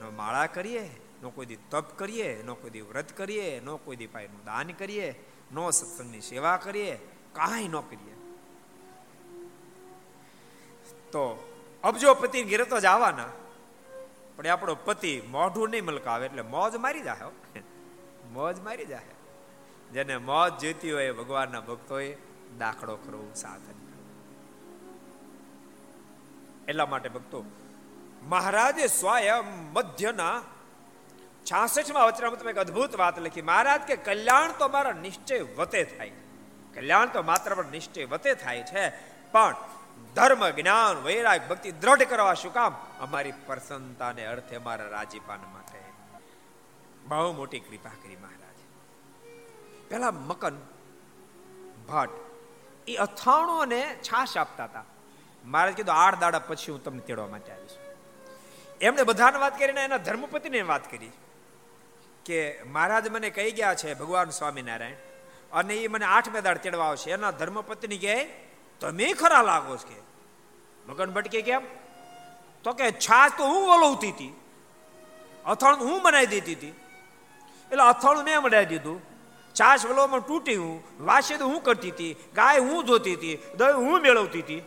[0.00, 0.90] નો માળા કરીએ,
[1.22, 4.68] નો કોઈ દી તપ કરીએ, નો કોઈ દી વ્રત કરીએ, નો કોઈ દી પાયનું દાન
[4.68, 5.14] કરીએ,
[5.52, 6.96] નો સત્સંગની સેવા કરીએ,
[7.32, 8.12] કાંઈ ન કરીએ.
[10.92, 11.46] તો
[11.84, 13.26] અબજો પતિ ઘેરે તો જવાના.
[14.36, 17.30] પણ આપણો પતિ મોઢું નહીં મલકાવે એટલે મોજ મારી જાય
[18.30, 19.02] મોજ મારી જાય
[19.92, 22.16] જેને મોજ જોઈતી હોય ભગવાનના ભક્તોએ
[22.58, 23.80] દાખલો કરવું સાધન.
[26.68, 27.44] એટલા માટે ભક્તો,
[28.22, 30.42] મહારાજે સ્વયં મધ્યના
[31.44, 33.42] છાસઠમાં વચનામૃતમાં એક અદ્ભુત વાત લખી.
[33.42, 36.12] મહારાજ કે, કલ્યાણ તો મારા નિશ્ચય વતે થાય.
[36.74, 38.90] કલ્યાણ તો માત્ર પણ નિશ્ચય વતે થાય છે.
[39.32, 39.54] પણ
[40.14, 42.74] ધર્મ, જ્ઞાન, વૈરાગ, ભક્તિ દ્રઢ કરવા શું કામ?
[43.00, 45.80] અમારી પ્રસન્નતાને અર્થે અમારા રાજીપાન માટે.
[47.04, 48.56] બહુ મોટી કૃપા કરી મહારાજ.
[49.88, 50.60] પેલા મકન
[51.88, 52.10] ભટ્ટ
[52.88, 54.84] એ અથાણું અને છાશ આપતા હતા.
[55.44, 57.70] મહારાજ કીધું, આઠ દાડા પછી હું તમને તેડવા માટે આવીશ.
[58.80, 61.10] એમણે બધાને વાત કરીને એના ધર્મપતિને વાત કરી
[62.24, 64.94] કે, મહારાજ મને કહી ગયા છે ભગવાન સ્વામિનારાયણ
[65.52, 67.10] અને એ મને આઠ બે દાડ તેડવા આવશે.
[67.10, 68.49] એના ધર્મપત્ની કહે
[68.80, 70.00] તમે ખરા લાગો કે?
[70.88, 71.62] મગન ભટકે કેમ?
[72.64, 74.40] તો કે છાશ તો હું વલોવતી હતી.
[75.46, 76.68] અથાણું હું બનાવી દેતી હતી.
[77.72, 79.02] એટલે અથાણું મેં બનાવી દીધું.
[79.60, 84.00] છાશ વલોમાં તૂટી હું, વાસે તો હું કરતી હતી, ગાય હું ધોતી હતી, દહીં હું
[84.00, 84.60] મેળવતી હતી.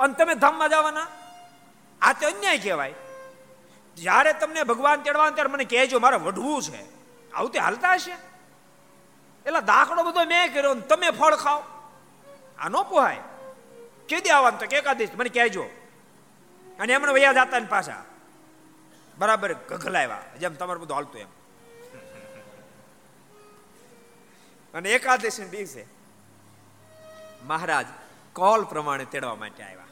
[0.00, 1.06] અને તમે ધામમાં જવાના?
[2.02, 2.94] આ તો અન્યાય કહેવાય.
[3.96, 6.84] જ્યારે તમને ભગવાન તેડવા ત્યારે મને કહેજો, મારે વઢવું છે.
[7.32, 8.12] આવું તે હાલતા હશે?
[9.46, 11.62] એટલે દાખલો બધો મેં કર્યો તમે ફળ ખાઓ.
[12.58, 13.18] આ ન પોહાય.
[14.08, 15.62] કેદી આવવાનું તો એકાદીશ મને કહેજો.
[16.78, 18.04] અને એમણે વૈયા જતા ને પાછા.
[19.18, 21.28] બરાબર ગગલાવ્યા જેમ તમારું બધું હાલતું એમ.
[24.74, 25.86] અને એકાદશી દિવસે
[27.44, 27.86] મહારાજ
[28.32, 29.84] કોલ પ્રમાણે તેડવા માટે આવ્યા.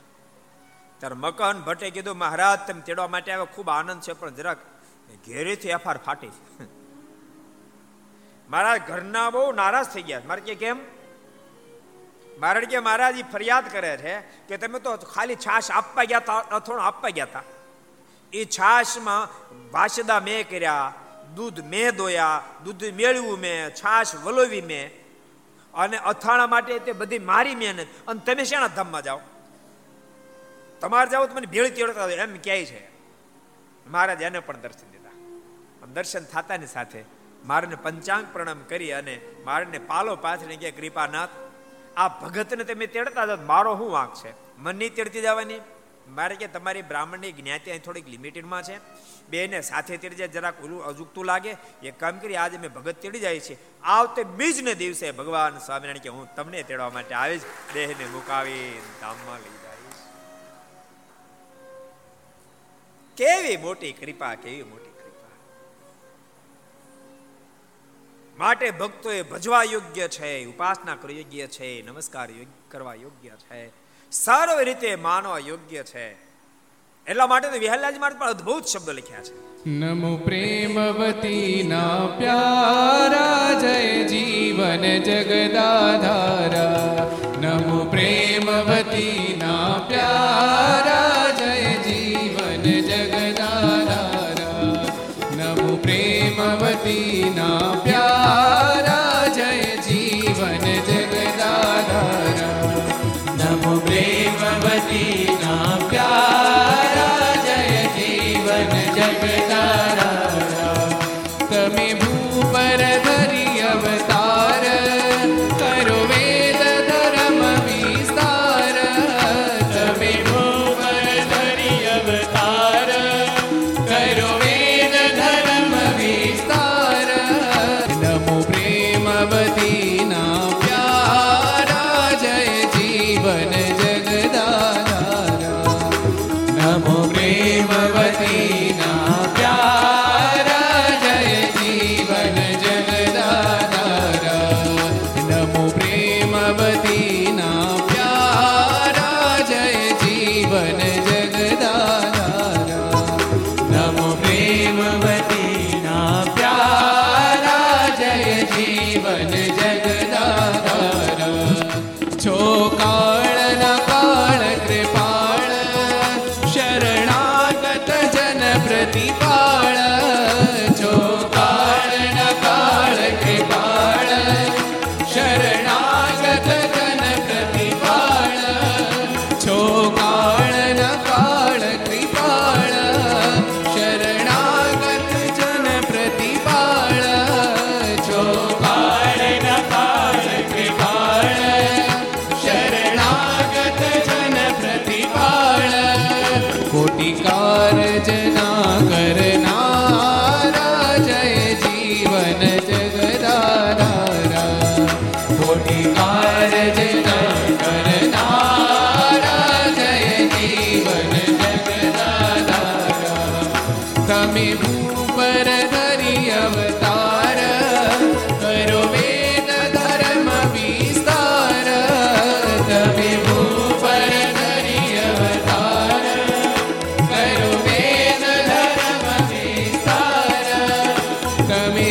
[0.98, 3.44] ત્યારે મકન ભટ્ટે કીધું, મહારાજ, તમે તેડવા માટે આવ્યા.
[3.44, 4.58] ખૂબ આનંદ છે, પણ જરાક
[5.26, 6.64] ઘેરેથી એફઆર ફાટી છે.
[8.50, 10.80] મારા ઘરના બહુ નારાજ થઈ ગયા મારે કે કેમ?
[12.38, 16.84] મારે કે મહારાજ ફરિયાદ કરે છે કે તમે તો ખાલી છાશ આપવા ગયા હતા અથોણું
[16.84, 17.42] આપવા ગયા હતા
[18.32, 19.28] એ છાશમાં
[19.72, 20.94] વાસદા મેં કર્યા,
[21.34, 25.02] દૂધ મેં દોયા દૂધ મેળવ્યું મેં, છાશ વલોવી મેં.
[25.74, 27.86] અને અથાણા માટે તે બધી મારી મહેનત.
[28.06, 29.20] અને તમે શેના ધામમાં જાઓ?
[30.80, 32.88] તમારે જાઓ તો મને ભેળ તેડતા એમ ક્યાંય છે.
[33.86, 35.10] મહારાજ એને પણ દર્શન દીધા.
[35.86, 37.04] દર્શન થતાની સાથે
[37.44, 41.28] મારને પંચાંગ પ્રણામ કરી અને મારને પાલો પાછળ ગયા કૃપાનાથ
[41.96, 44.58] આ ભગતને તમે તેડતા હતા, મારો શું વાંક છે?
[44.58, 45.60] મનની તેડતી જવાની?
[46.08, 48.78] મારે કે તમારી બ્રાહ્મણની જ્ઞાતિ અહીં થોડીક લિમિટેડમાં છે.
[49.30, 51.56] બેને સાથે તેડી જરાક ઓલું અજુકતું લાગે.
[51.82, 53.82] એ કામ કરી, આજે મેં ભગત તેડી જાય છે.
[53.82, 57.42] આવતે બીજને દિવસે ભગવાન સ્વામિનારાયણ કે હું તમને તેડવા માટે આવીશ.
[57.74, 59.98] દેહને મુકાવી ધામમાં લઈ જઈશ.
[63.16, 64.91] કેવી મોટી કૃપા, કેવી મોટી
[68.38, 72.28] માટે ભક્તોએ ભજવા યોગ્ય છે, ઉપાસના કરવા યોગ્ય છે, નમસ્કાર
[72.68, 73.72] કરવા યોગ્ય છે.
[74.10, 76.12] સર્વ રીતે માનવા યોગ્ય છે.
[77.06, 79.68] એટલા માટે તો વિહલાજ માટે પણ અદ્ભુત શબ્દ લખ્યા છે.
[79.70, 86.72] નમો પ્રેમવતી ના પ્યારા, જય જીવન જગદાધારા.
[87.40, 91.01] નમો પ્રેમવતી ના પ્યારા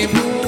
[0.08, 0.40] તમે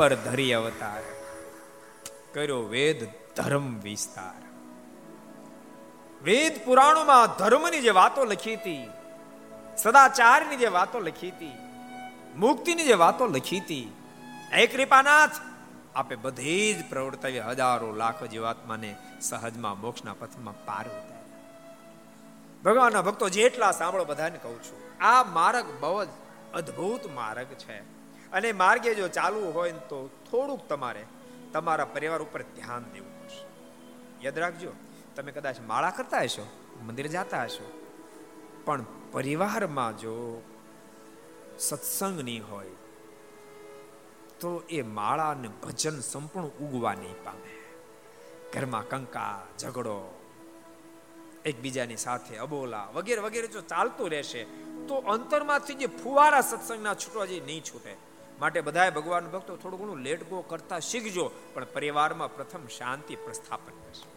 [0.00, 1.02] પર ધરી અવતાર.
[2.34, 4.38] કર્યો વેદ ધર્મ વિસ્તાર.
[6.22, 8.88] વેદ પુરાણોમાં ધર્મની જે વાતો લખી હતી,
[9.76, 11.52] સદાચારની જે વાતો લખી હતી,
[12.36, 13.92] મુક્તિની જે વાતો લખી હતી,
[14.52, 15.30] હે કૃપાનાથ,
[15.94, 21.38] આપે બધી જ પ્રવર્તાવી હજારો લાખો જીવાત્માને સહજમાં મોક્ષના પથમાં પાર ઉતાર્યા.
[22.64, 26.08] ભગવાનના ભક્તો જેટલા સાંભળો બધાને કહું છું, આ માર્ગ બહુ જ
[26.54, 27.99] અદ્ભુત માર્ગ છે.
[28.32, 31.04] અને માર્ગે જો ચાલવું હોય તો થોડુંક તમારે
[31.52, 33.44] તમારા પરિવાર ઉપર ધ્યાન દેવું પડશે.
[34.20, 34.72] યાદ રાખજો,
[35.16, 36.46] તમે કદાચ માળા કરતા હશો,
[36.86, 37.66] મંદિર જતા હશો,
[38.64, 40.42] પણ પરિવારમાં જો
[41.58, 42.76] સત્સંગ નહીં હોય,
[44.40, 47.52] તો એ માળા અને ભજન સંપૂર્ણ ઉગવા નહીં પામે.
[48.52, 49.96] ઘરમાં કંકા, ઝઘડો,
[51.44, 54.44] એકબીજાની સાથે અબોલા વગેરે વગેરે જો ચાલતું રહેશે,
[54.88, 58.09] તો અંતરમાંથી જે ફુવારા સત્સંગના છૂટવા જે નહીં છૂટે.
[58.40, 63.72] માટે બધાએ ભગવાન ભક્તો થોડું ઘણું લેટ ગો કરતા શીખજો, પણ પરિવારમાં પ્રથમ શાંતિ પ્રસ્થાપન
[63.72, 64.08] કરશે.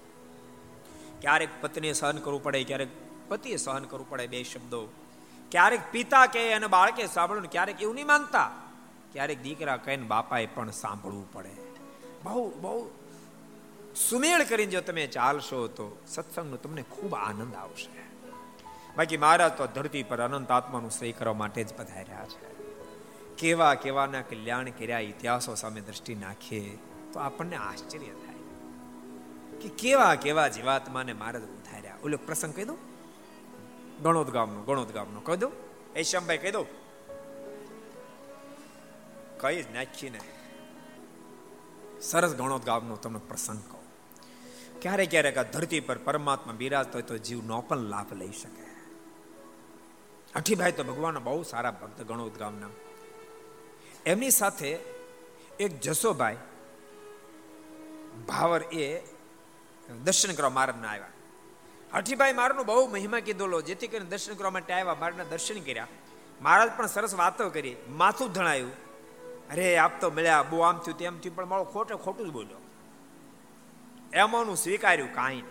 [1.21, 2.87] ક્યારેક પત્નીએ સહન કરવું પડે, ક્યારેક
[3.27, 4.87] પતિએ સહન કરવું પડે બે શબ્દો.
[5.51, 8.51] ક્યારેક પિતા કહે અને બાળકે સાંભળ્યું, ક્યારેક એવું નહીં માનતા.
[9.13, 11.49] ક્યારેક દીકરા કહે ને બાપાએ પણ સાંભળવું પડે.
[12.23, 12.91] બહુ બહુ
[14.09, 17.89] સુમેળ કરીને જો તમે ચાલશો તો સત્સંગનો તમને ખૂબ આનંદ આવશે.
[18.97, 22.52] બાકી મહારાજ તો ધરતી પર અનંત આત્માનું સહી કરવા માટે જ પધાર્યા છે.
[23.37, 26.77] કેવા કેવાના કલ્યાણ કર્યા, ઇતિહાસો સામે દ્રષ્ટિ નાખીએ
[27.13, 28.41] તો આપણને આશ્ચર્ય થાય
[29.61, 31.97] કે કેવા કેવા જીવાત્માને મહારાજ ઉધાર્યા.
[32.03, 32.77] ઓલો પ્રસંગ કહી દો
[34.03, 35.51] ગણોદ ગામનો ગણોદ ગામનો કહી દો
[35.95, 36.63] એ શ્યામભાઈ કહી દો
[39.41, 40.19] કઈ જ નાખીને
[42.01, 43.79] સરસ ગણોદ ગામનો તમને પ્રસંગ કહો.
[44.81, 48.63] ક્યારેક ક્યારેક આ ધરતી પર પરમાત્મા બિરાજતો હોય તો જીવ નો પણ લાભ લઈ શકે.
[50.35, 52.67] અઠીભાઈ તો ભગવાન બહુ સારા ભક્ત ગણોદ ગામના
[54.05, 54.79] એમની સાથે
[55.59, 56.37] એક જસોભાઈ,
[58.27, 58.99] ભાવર એ
[60.03, 61.07] દર્શન કરવા મારને આવ્યા.
[61.93, 65.87] હઠીભાઈ, મારનું બહુ મહિમા કીધોલો, જેથી કરીને દર્શન કરવા માટે આવ્યા, મારના દર્શન કર્યા.
[66.41, 68.71] મહારાજ પણ સરસ વાતો કરી, માથું ધણાયું.
[69.51, 72.57] અરે, આપ તો મળ્યા, બહુ આમ થયું, તેમ થયું, પણ મારો ખોટે ખોટું જ બોલ્યો.
[74.13, 75.41] એમાંનું સ્વીકાર્યું કાંઈ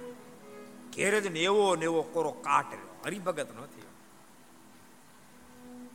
[0.96, 3.00] ઘેર જ ને એવો ને એવો કોરો કાટ રહ્યો.
[3.04, 3.82] હરિભગત નથી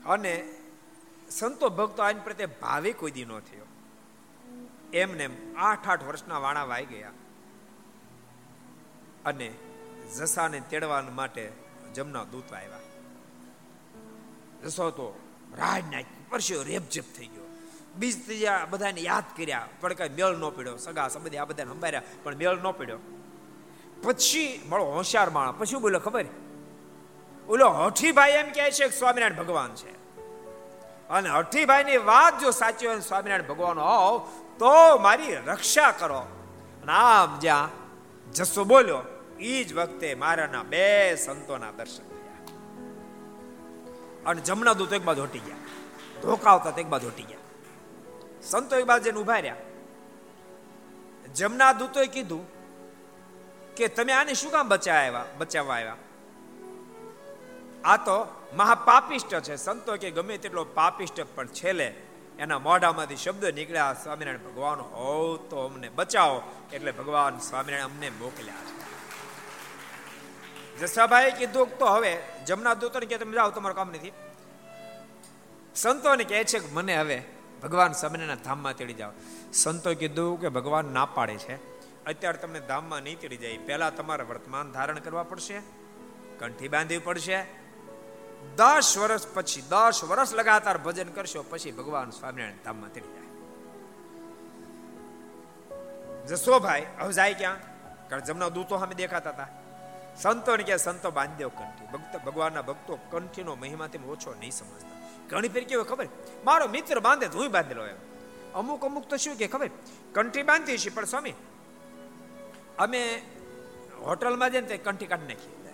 [0.05, 0.56] અને
[1.39, 3.65] સંતો ભક્તો આની પ્રત્યે ભાવે કોઈ દી ન થયો.
[4.93, 7.11] એમને આઠ આઠ વર્ષના વાણા વાઈ ગયા.
[9.25, 9.53] અને
[10.17, 11.51] જસાને તેડવા માટે
[11.95, 12.79] જમના દૂત આવ્યા.
[14.65, 15.19] જસો તો
[15.57, 17.43] રાજ નાખી, પરસ્યો રેપજેપ થઈ ગયો.
[17.95, 20.77] બીજ ત્રીજા બધાને યાદ કર્યા પણ કઈ મેળ ન પડ્યો.
[20.77, 22.99] સગા સંબંધી આ બધાને સંભાળ્યા, પણ મેળ ન પડ્યો.
[24.03, 26.25] પછી મળો હોશિયાર માણસ, પછી બોલો ખબર?
[27.47, 30.06] ઓલો હઠીભાઈ એમ કહે છે સ્વામિનારાયણ ભગવાન છે.
[31.09, 34.29] અને હઠીભાઈની વાત જો સાચી હોય સ્વામિનારાયણ ભગવાન હોવ,
[34.59, 36.19] તો મારી રક્ષા કરો.
[36.83, 37.69] અને આમ જ્યાં
[38.31, 39.01] જસો બોલ્યો
[39.39, 42.55] એ જ વખતે મારાના બે સંતોના દર્શન થયા.
[44.25, 45.55] અને જમના દૂત એક બાજુ હટી ગયા.
[46.21, 47.37] ધોકા આવતા એક બાજુ હટી ગયા.
[48.41, 49.55] સંતો એક બાજુ જઈને ઊભા રહ્યા.
[51.35, 52.47] જમના દૂતોએ કીધું
[53.75, 55.95] કે તમે આને શું કામ બચાવ્યા બચાવવા આવ્યા?
[57.84, 59.55] આ તો મહાપાપિષ્ટ છે.
[59.55, 61.95] સંતો કે ગમે તેટલો પાપિષ્ટ પણ છેલ્લે
[62.39, 66.41] એના મોઢામાંથી શબ્દ નીકળ્યા સ્વામિનારાયણ ભગવાન હો તો અમને બચાવો.
[66.73, 68.88] એટલે ભગવાન સ્વામિનારાયણ અમને મોકલ્યા છે.
[70.80, 74.11] જસાભાઈ કીધું તો હવે જમના દૂતોને કે તમે જાઓ, તમારું કામ નથી.
[75.75, 77.23] સંતોને કહે છે કે, મને હવે
[77.63, 79.11] ભગવાન સ્વામિનારાયણ ધામમાં તેડી જાઓ.
[79.53, 81.55] સંતો કીધું કે, ભગવાન ના પાડે છે.
[82.03, 83.57] અત્યારે તમને ધામમાં નહીં તેડી જાય.
[83.57, 85.61] પહેલા તમારે વર્તમાન ધારણ કરવા પડશે,
[86.39, 87.66] કંઠી બાંધવી પડશે
[88.55, 93.27] દસ વર્ષ પછી, દસ વર્ષ લગાતાર ભજન કરશો, પછી ભગવાન સ્વામિનારાયણ ધામમાં તેડી જાય.
[96.27, 97.57] જસોભાઈ હવે જાય ક્યાં?
[98.09, 99.47] કારણ જમના દૂતો સામે દેખાતા હતા.
[100.17, 101.85] સંતોને કે સંતો બાંધ્યો કંઠી.
[101.85, 104.89] ભક્ત, ભગવાનના ભક્તો કંઠીનો મહિમા તેમ ઓછો નહીં સમજતા.
[105.29, 106.07] ઘણી ફેર કેવું ખબર?
[106.45, 107.95] મારો મિત્ર બાંધે હું બાંધેલો એમ.
[108.55, 109.69] અમુક અમુક તો શું કે ખબર?
[110.13, 111.33] કંઠી બાંધી છે પણ સ્વામી,
[112.77, 113.21] અમે
[114.05, 115.66] હોટલમાં જઈને તે કંઠી કાઢી નાખી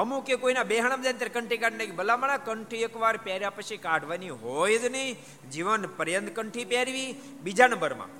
[0.00, 1.98] અમુક કોઈના બેહણમ જાય ત્યારે કંઠી કાઢી નાખી.
[2.00, 5.16] ભલામણા કંઠી એકવાર પહેર્યા પછી કાઢવાની હોય જ નહીં.
[5.52, 7.08] જીવન પર્યંત કંઠી પહેરવી.
[7.44, 8.10] બીજા નંબરમાં,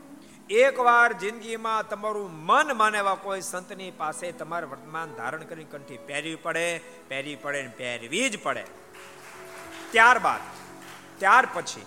[0.63, 6.67] એકવાર જિંદગીમાં તમારું મન માનેવા કોઈ સંતની પાસે તમારે વર્તમાન ધારણ કરી કંઠી પહેરવી પડે
[7.11, 8.65] પહેરવી પડે ને પહેરવી જ પડે.
[9.93, 10.43] ત્યારબાદ,
[11.21, 11.87] ત્યાર પછી,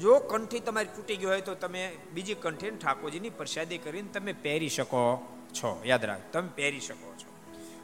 [0.00, 1.84] જો કંઠી તમારી તૂટી ગઈ હોય તો તમે
[2.14, 5.04] બીજી કંઠી ઠાકોરજીની પ્રસાદી કરીને તમે પહેરી શકો
[5.52, 5.70] છો.
[5.84, 7.07] યાદ રાખ, તમે પહેરી શકો.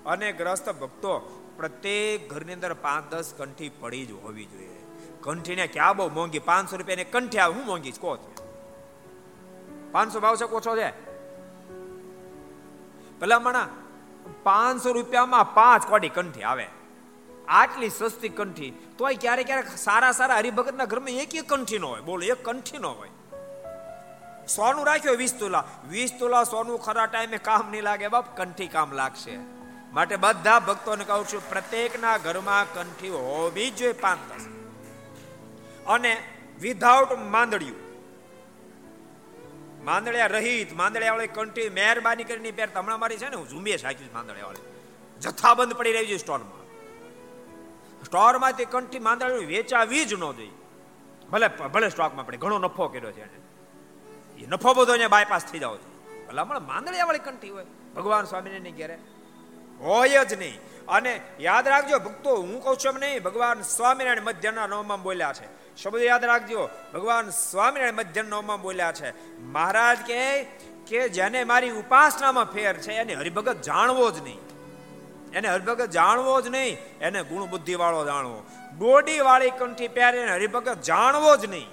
[0.07, 1.19] અને ગ્રસ્ત ભક્તો
[1.57, 4.87] પ્રત્યેક ઘરની અંદર પાંચ દસ કંઠી પડી જ હોવી જોઈએ.
[5.23, 6.39] કંઠીને ક્યાં બહુ મોંઘી?
[6.39, 8.19] પાંચસો રૂપિયાની કંઠી આવે, હું મોંઘી કહો
[9.93, 10.91] પાંચસો ભાવ છે ઓછો છે?
[13.21, 13.69] પેલા મણા,
[14.43, 16.67] પાંચસો રૂપિયામાં પાંચ કોટી કંઠી આવે.
[17.49, 22.01] આટલી સસ્તી કંઠી, તોય ક્યારેક ક્યારેક સારા સારા હરિભગતના ઘરમાં એક એક કંઠી નો હોય.
[22.01, 23.09] બોલો, એક કંઠી નો હોય.
[24.47, 25.65] સોનું રાખ્યો વીસ તોલા.
[25.89, 28.09] વીસ તોલા સોનું ખરા ટાઈમે કામ નહીં લાગે.
[28.09, 29.64] બાપ, કંઠી કામ લાગશે.
[29.95, 34.45] માટે બધા ભક્તોને કહું છું, પ્રત્યેકના ઘરમાં કંઠી હોવી જોઈએ પાંચ દસ
[35.87, 36.13] અને
[36.61, 37.81] વિધાઉટ માંદડિયું.
[39.89, 44.11] માંદડિયા રહિત માંદડિયા વાળી કંઠી મહેરબાની કરીને પહેરતા હમણાં મારી છે ને, હું ઝુંબેશ સાચી
[44.17, 44.67] માંદડિયા વાળી
[45.21, 46.63] જથ્થાબંધ પડી રહી છે સ્ટોરમાં
[48.09, 50.55] સ્ટોરમાંથી કંઠી માંદડિયું વેચાવી જ ન જોઈએ
[51.31, 53.39] ભલે ભલે સ્ટોકમાં પડે, ઘણો નફો કર્યો છે એને.
[54.43, 55.75] એ નફો બધો અહીંયા બાયપાસ થઈ જાવ
[56.29, 57.67] ભલામણ માંદડિયા વાળી કંઠી હોય.
[57.97, 58.97] ભગવાન સ્વામીને ઘેરે.
[59.85, 60.61] હોય જ નહીં.
[60.87, 65.77] અને યાદ રાખજો, ભક્તો, હું કહું છું એમ નહીં, ભગવાન સ્વામિનારાયણ મધ્યના નવમાં બોલ્યા છે.
[65.83, 69.41] શબ્દ યાદ રાખજો, ભગવાન સ્વામિનારાયણ મધ્ય નવમાં બોલ્યા છે.
[69.41, 70.45] મહારાજ કે
[70.87, 74.41] કે જેને મારી ઉપાસનામાં ફેર છે, એને હરિભગત જાણવો જ નહીં.
[75.33, 78.43] એને હરિભગત જાણવો જ નહીં, એને ગુણ બુદ્ધિ વાળો જાણવો.
[78.79, 81.67] ડોડી વાળી કંઠી પહેરે એને હરિભગત જાણવો જ નહીં.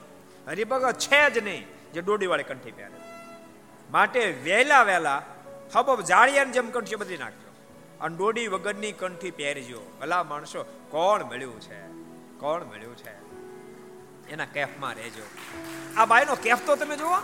[0.47, 3.01] હરિભગત છે જ નહીં જે ડોડી વાળી કંઠી પહેરે.
[3.91, 5.21] માટે વહેલા વહેલા
[5.75, 7.50] હબ જાળિયાને જેમ કંઠી બધી નાખજો.
[8.01, 9.81] અને ડોડી વગરની કંઠી પહેરજો.
[10.01, 11.81] ભલા માણસો, કોણ મળ્યું છે?
[12.39, 13.13] કોણ મળ્યું છે?
[14.29, 15.23] એના કેફમાં રહેજો.
[15.97, 17.17] આ બાઈનો કેફ તો તમે જુઓ.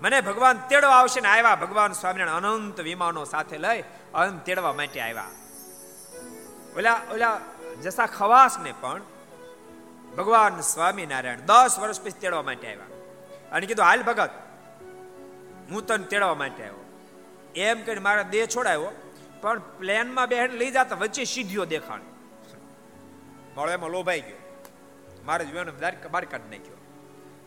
[0.00, 3.82] મને ભગવાન તેડવા આવશે ને આવ્યા ભગવાન સ્વામિનારાયણ અનંત વિમાનો સાથે લઈ
[4.14, 5.28] અનંત તેડવા માટે આવ્યા
[6.76, 7.40] ઓલા ઓલા
[7.82, 9.02] જસા ખવાસ ને પણ
[10.16, 12.86] ભગવાન સ્વામિનારાયણ દસ વર્ષ પછી તેડવા માટે આવ્યા
[13.52, 14.30] અને કીધું, હાલ ભગત,
[15.70, 16.83] હું તને તેડવા માટે આવ્યો
[17.56, 18.90] એમ કહીને મારા દેહ છોડાયો,
[19.40, 22.00] પણ પ્લેનમાં બેન લઈ જતા વચ્ચે સીધીઓ દેખાણ.
[23.56, 24.64] મળે એમાં લોભાઈ ગયો.
[25.24, 25.70] મારે જીવન
[26.10, 26.76] બહાર કાઢી નાખ્યો.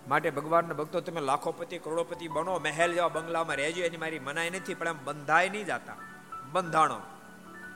[0.08, 4.74] માટે ભગવાનના ભક્તો તમે લાખોપતિ, કરોડોપતિ બનો, મહેલ જેવા બંગલામાં રહેજો, એની મારી મનાઈ નથી,
[4.74, 5.96] પણ એમ બંધાય નહીં જતા.
[6.52, 7.02] બંધાણો.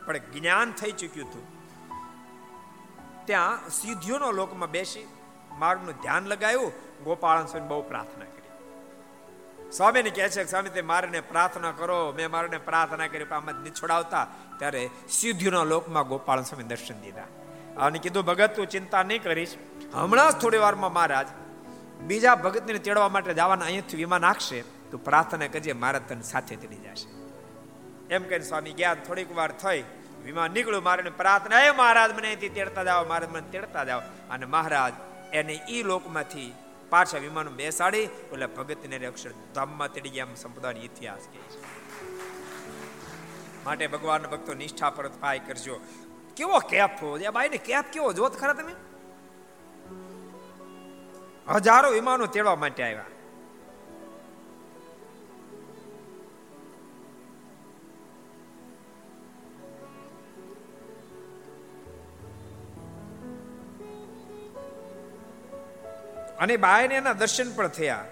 [0.06, 1.62] પણ જ્ઞાન થઈ ચૂક્યું હતું.
[3.26, 5.08] ત્યાં સિદ્ધિઓનો લોકમાં બેસી
[5.52, 6.74] મારું ધ્યાન લગાવ્યું
[7.04, 8.26] ગોપાળન સ્વામી બહુ પ્રાર્થના
[9.72, 12.12] સ્વામીને કહે છે, સ્વામી, તે મારને પ્રાર્થના કરો.
[12.12, 14.28] મેં મારને પ્રાર્થના કરી આમાં નિછોડાવતા
[14.60, 17.24] ત્યારે સિદ્ધિના લોકમાં ગોપાલ સ્વામી દર્શન દીધા.
[17.78, 19.56] અને કીધું, ભગત, તું ચિંતા નહીં કરીશ.
[19.94, 21.28] હમણાં જ થોડી વારમાં મહારાજ
[22.02, 26.76] બીજા ભગતને તેડવા માટે જવાના અહીંયાથી વિમાન નાખશે તું પ્રાર્થના કરજે, મારા તને સાથે તેડી
[26.76, 27.10] જશે.
[28.14, 29.84] એમ કહીને સ્વામી ગયા થોડીક વાર થઈ.
[30.24, 34.00] વિમાન નીકળ્યું મારે પ્રાર્થના, એ મહારાજ, મને અહીંથી તેડતા જાઓ, મહારાજ, મને તેડતા જાઓ.
[34.30, 34.94] અને મહારાજ
[35.34, 36.54] એને ઈ લોકમાંથી
[36.92, 41.60] પાછા વિમાન બેસાડી, એટલે ભગતને અક્ષર ધામમાં તેડી ગયા સંપ્રદાય ઇતિહાસ કહે છે.
[43.66, 45.80] માટે ભગવાન ભક્તો નિષ્ઠા પરત પાય કરજો.
[46.36, 48.14] કેવો કેપ હોવો એ બાઈને કેપ કેવો?
[48.14, 48.74] જોત ખરા તમે.
[51.56, 53.06] હજારો વિમાનો તેડવા માટે આવ્યા.
[66.42, 68.06] અને બાયને એના દર્શન પણ થયા.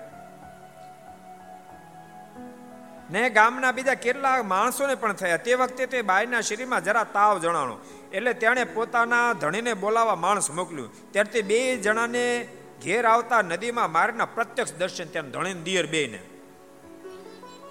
[3.11, 5.37] ને ગામના બીજા કેટલા માણસોને પણ થયા.
[5.37, 7.77] તે વખતે તે બાયના શરીરમાં જરા તાવ જણાણો.
[8.13, 11.11] એટલે તેણે પોતાના ધણીને બોલાવવા માણસ મોકલ્યું.
[11.11, 12.47] ત્યારે બે જણાને
[12.83, 15.05] ઘેર આવતા નદીમાં મારના પ્રત્યક્ષ દર્શન.
[15.05, 16.38] ત્યાં ધણીને દિયર બેને ને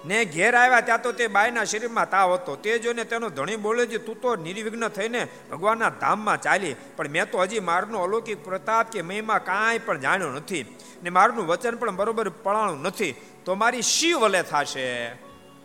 [0.05, 2.55] ને ઘેર આવ્યા ત્યાં તો તે બાયના શરીરમાં તાવ હતો.
[2.55, 6.75] તે જોઈને તેનો ધણી બોલે છે, તું તો નિર્વિઘ્ન થઈને ભગવાનના ધામમાં ચાલી.
[6.95, 10.75] પણ મેં તો હજી મારનો અલૌકિક પ્રતાપ કે મહિમા કાંઈ પણ જાણ્યો નથી.
[11.03, 13.15] ને મારનું વચન પણ બરોબર પળાણું નથી.
[13.45, 15.09] તો મારી શી વલે થશે?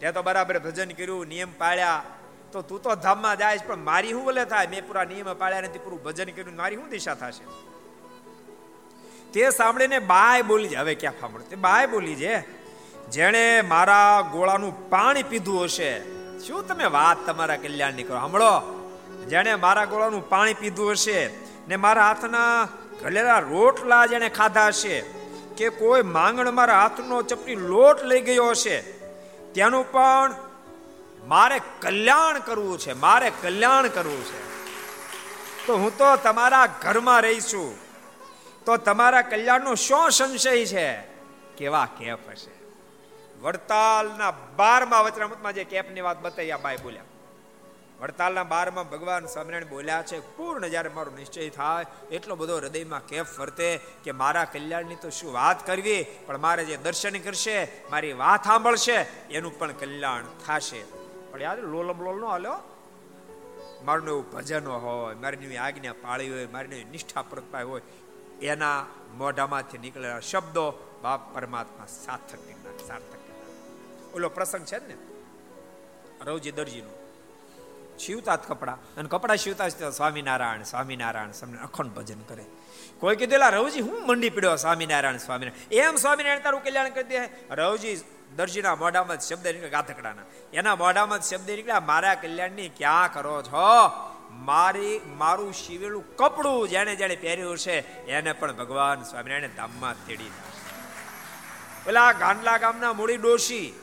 [0.00, 2.04] તે તો બરાબર ભજન કર્યું, નિયમ પાળ્યા.
[2.52, 4.66] તો તું તો ધામમાં જાય પણ મારી શું વલે થાય?
[4.66, 7.74] મેં પૂરા નિયમ પાળ્યા નથી, પૂરું ભજન કર્યું મારી શું દિશા થશે?
[9.32, 11.56] તે સાંભળીને બાય બોલી હવે ક્યાં સાંભળો?
[11.56, 12.63] બાય બોલી છે
[13.10, 15.92] જેણે મારા ગોળાનું પાણી પીધું હશે.
[16.40, 18.18] શું તમે વાત તમારા કલ્યાણની કરો?
[18.18, 18.54] સાંભળો
[19.28, 21.30] જેણે મારા ગોળાનું પાણી પીધું હશે
[21.68, 22.68] ને મારા હાથના
[23.02, 25.04] ઘલેલા રોટલા જેણે ખાધા હશે
[25.56, 28.80] કે કોઈ માંગણ મારા હાથનો ચપટી લોટ લઈ ગયો હશે
[29.52, 30.34] ત્યાંનું પણ
[31.26, 34.42] મારે કલ્યાણ કરવું છે, મારે કલ્યાણ કરવું છે.
[35.66, 37.74] તો હું તો તમારા ઘરમાં રહીશું
[38.64, 40.96] તો તમારા કલ્યાણનો શું સંશય છે?
[41.58, 42.53] કેવા કેફ હશે.
[43.44, 47.02] વડતાલના બારમા વચનામૃતમાં જે કેપની વાત બતાવી, આ બાઈ બોલ્યા.
[48.00, 53.26] વડતાલના બારમાં ભગવાન સ્વામિનારાયણ બોલ્યા છે, પૂર્ણ જ્યારે મારો નિશ્ચય થાય, એટલો બધો હૃદયમાં કેફ
[53.26, 56.06] ફરતે કે મારા કલ્યાણની તો શું વાત કરવી?
[56.26, 58.96] પણ મારે જે દર્શન કરશે, મારી વાત સાંભળશે,
[59.30, 60.82] એનું પણ કલ્યાણ થશે.
[61.30, 62.56] પણ યાદ લોલમ લોલ નો હાલ્યો?
[63.82, 67.82] મારું એવું ભજન હોય, મારી એવી આજ્ઞા પાળી હોય, મારી નિષ્ઠા પ્રતપાય હોય,
[68.42, 68.86] એના
[69.16, 72.38] મોઢામાંથી નીકળેલા શબ્દો બાપ પરમાત્મા સાર્થક
[72.86, 73.33] સાર્થક.
[74.14, 74.94] ઓલો પ્રસંગ છે ને?
[76.24, 76.90] રવજી દરજીનો.
[77.98, 78.72] શિવતા કપડા.
[78.72, 82.44] અને કપડા શિવતા સ્વામિનારાયણ સ્વામિનારાયણ સમને અખંડ ભજન કરે.
[83.00, 85.88] કોઈ કીધેલા રવજી, હું મંડી પીડ્યો સ્વામિનારાયણ સ્વામિનારાયણ?
[85.88, 87.20] એમ સ્વામિનારાયણ તારું કલ્યાણ કરી દે.
[87.50, 87.96] રવજી
[88.36, 90.22] દરજીના મોઢામાં શબ્દ નીકળ્યા ગાથકડાના.
[90.52, 93.90] એના મોઢામાં શબ્દ નીકળ્યા મારા કલ્યાણની ક્યાં કરો છો?
[94.30, 100.30] મારી, મારું શિવેલું કપડું જેને જેને પહેર્યું છે, એને પણ ભગવાન સ્વામિનારાયણ ધામમાં તેડી
[101.84, 103.80] પેલા ગાંડલા ગામના મૂડી ડોશી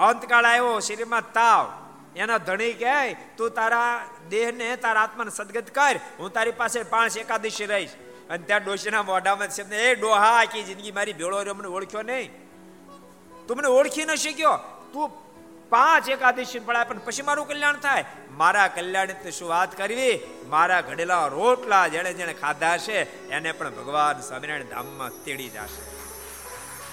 [0.00, 1.72] અંતકાળ આવ્યો, શરીરમાં તાવ.
[2.16, 5.96] એના ધણી કહે, તું તારા દેહને, તારા આત્માને સદગત કર.
[6.18, 7.90] હું તારી પાસે પાંચ એકાદશી રહીશ.
[8.30, 12.30] અને ત્યાં ડોશીના મોઢામાં શબ્દ એ ડોહા, આખી જિંદગી મારી ભેળો રહ્યો, મને ઓળખ્યો નહીં.
[13.46, 14.56] તું મને ઓળખી ન શીખ્યો
[14.92, 15.10] તું
[15.68, 18.04] પાંચ એકાદશી પડાય, પણ પછી મારું કલ્યાણ થાય.
[18.30, 20.20] મારા કલ્યાણ શું વાત કરવી?
[20.46, 25.82] મારા ઘડેલા રોટલા જેણે જેણે ખાધા છે, એને પણ ભગવાન સ્વામિનારાયણ ધામમાં તેડી જશે.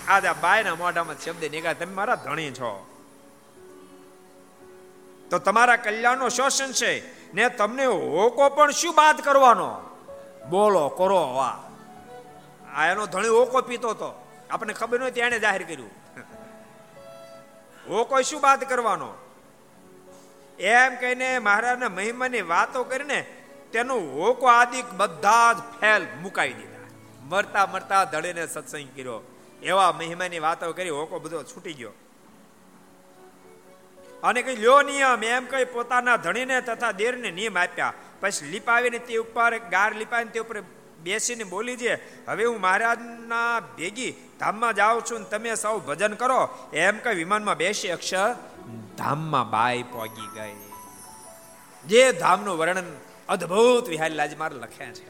[0.08, 2.97] આજે બાયના મોઢામાં શબ્દ નીકળે તમે મારા ધણી છો.
[5.30, 7.18] તો તમારા કલ્યાણનો શોષણ છે.
[7.34, 9.82] ને તમને હોકો પણ શું બાદ કરવાનો?
[10.50, 11.68] બોલો, કરો વાહ
[12.76, 14.28] આ એનો ધણી ઓકો પીતો હતો.
[14.50, 15.90] આપણને ખબર નહોતી એણે જાહેર કર્યું.
[17.90, 19.14] હોકો શું બાદ કરવાનો?
[20.60, 23.22] એમ કહીને મહારાજના મહિમાની વાતો કરીને
[23.72, 26.88] તેનો હોકો આદિક બધા જ ફેલ મુકાવી દીધા.
[27.22, 29.36] મરતા મરતા ધડીને સત્સંગ કર્યો.
[29.64, 31.92] એવા મહિમાની વાતો કરી હોકો બધો છૂટી ગયો.
[34.24, 37.94] અને કઈ લ્યો નિયમ એમ કઈ પોતાના ધણીને તથા દેરને નિયમ આપ્યા.
[38.20, 40.64] પછી લીપાવીને તે ઉપર, ગાર લીપાવીને તે ઉપર
[41.04, 46.50] બેસીને બોલી છે, હવે હું મહારાજના ભેગી ધામમાં જાઉં છું ને તમે સૌ ભજન કરો.
[46.74, 48.36] એમ કઈ વિમાનમાં બેસી અક્ષર
[48.98, 50.56] ધામમાં બાય પોગી ગઈ.
[51.86, 52.98] જે ધામનું વર્ણન
[53.30, 55.04] અદ્ભુત વિહારી લાજ માર લખ્યા છે.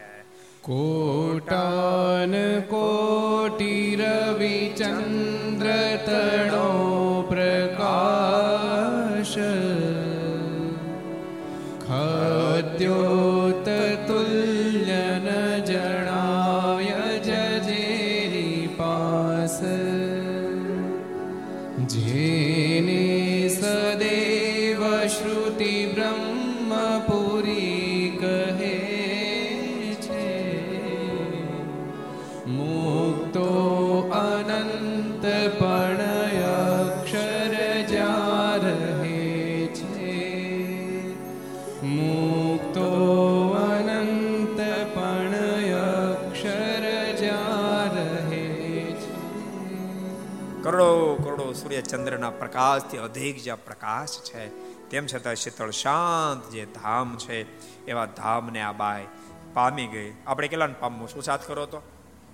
[0.62, 5.68] કોટાન કોટિ રવિચંદ્ર
[6.06, 6.87] તણો
[51.88, 54.50] ચંદ્રના પ્રકાશથી અધિક જે પ્રકાશ છે.
[54.90, 57.38] તેમ છતાં શીતળ શાંત જે ધામ છે,
[57.86, 59.06] એવા ધામને આ બાય
[59.54, 60.14] પામી ગઈ.
[60.28, 61.10] આપણે કેટલાને પામવું?
[61.10, 61.82] શું સાથ કરો તો.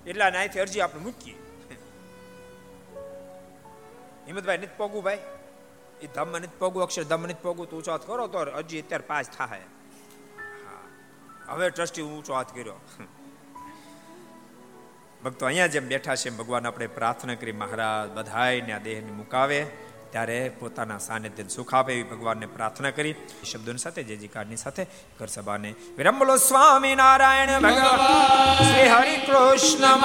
[0.05, 1.35] એટલા નાયથી અરજી આપણે મૂકીએ.
[4.27, 5.19] હિંમતભાઈ નથી પોગું ભાઈ?
[6.01, 7.69] એ ધામમાં નથી પોગવું અક્ષરધામમાં નથી પોગું?
[7.69, 9.61] તો ઊંચો હાથ કરો તો અરજી અત્યારે પાસ થાય.
[11.47, 12.79] હવે ટ્રસ્ટી ઊંચો હાથ કર્યો.
[15.23, 19.59] ભક્તો અહીંયા જેમ બેઠા છે ભગવાન આપણે પ્રાર્થના કરી મહારાજ, બધાયને આ દેહને મુકાવે,
[20.11, 23.13] ત્યારે પોતાના સાનિધ્ય સુખ આપે એવી ભગવાનને પ્રાર્થના કરી.
[23.51, 24.83] શબ્દોની સાથે જે જીકારની સાથે
[25.19, 26.19] ઘર સભાને વિરમ.
[26.19, 28.03] બોલો સ્વામી નારાયણ ભગવાન,
[28.63, 29.95] શ્રી હરિ કૃષ્ણ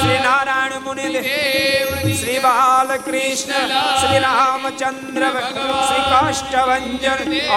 [0.00, 3.68] શ્રી નારાયણ મુનિ શ્રી શ્રી બાલકૃષ્ણ,
[4.00, 5.24] શ્રી રામચંદ્ર
[5.88, 6.84] શ્રી કાષ્ટભન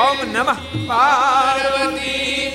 [0.03, 0.59] ઓમ નમઃ.
[0.87, 2.51] પાર્વતી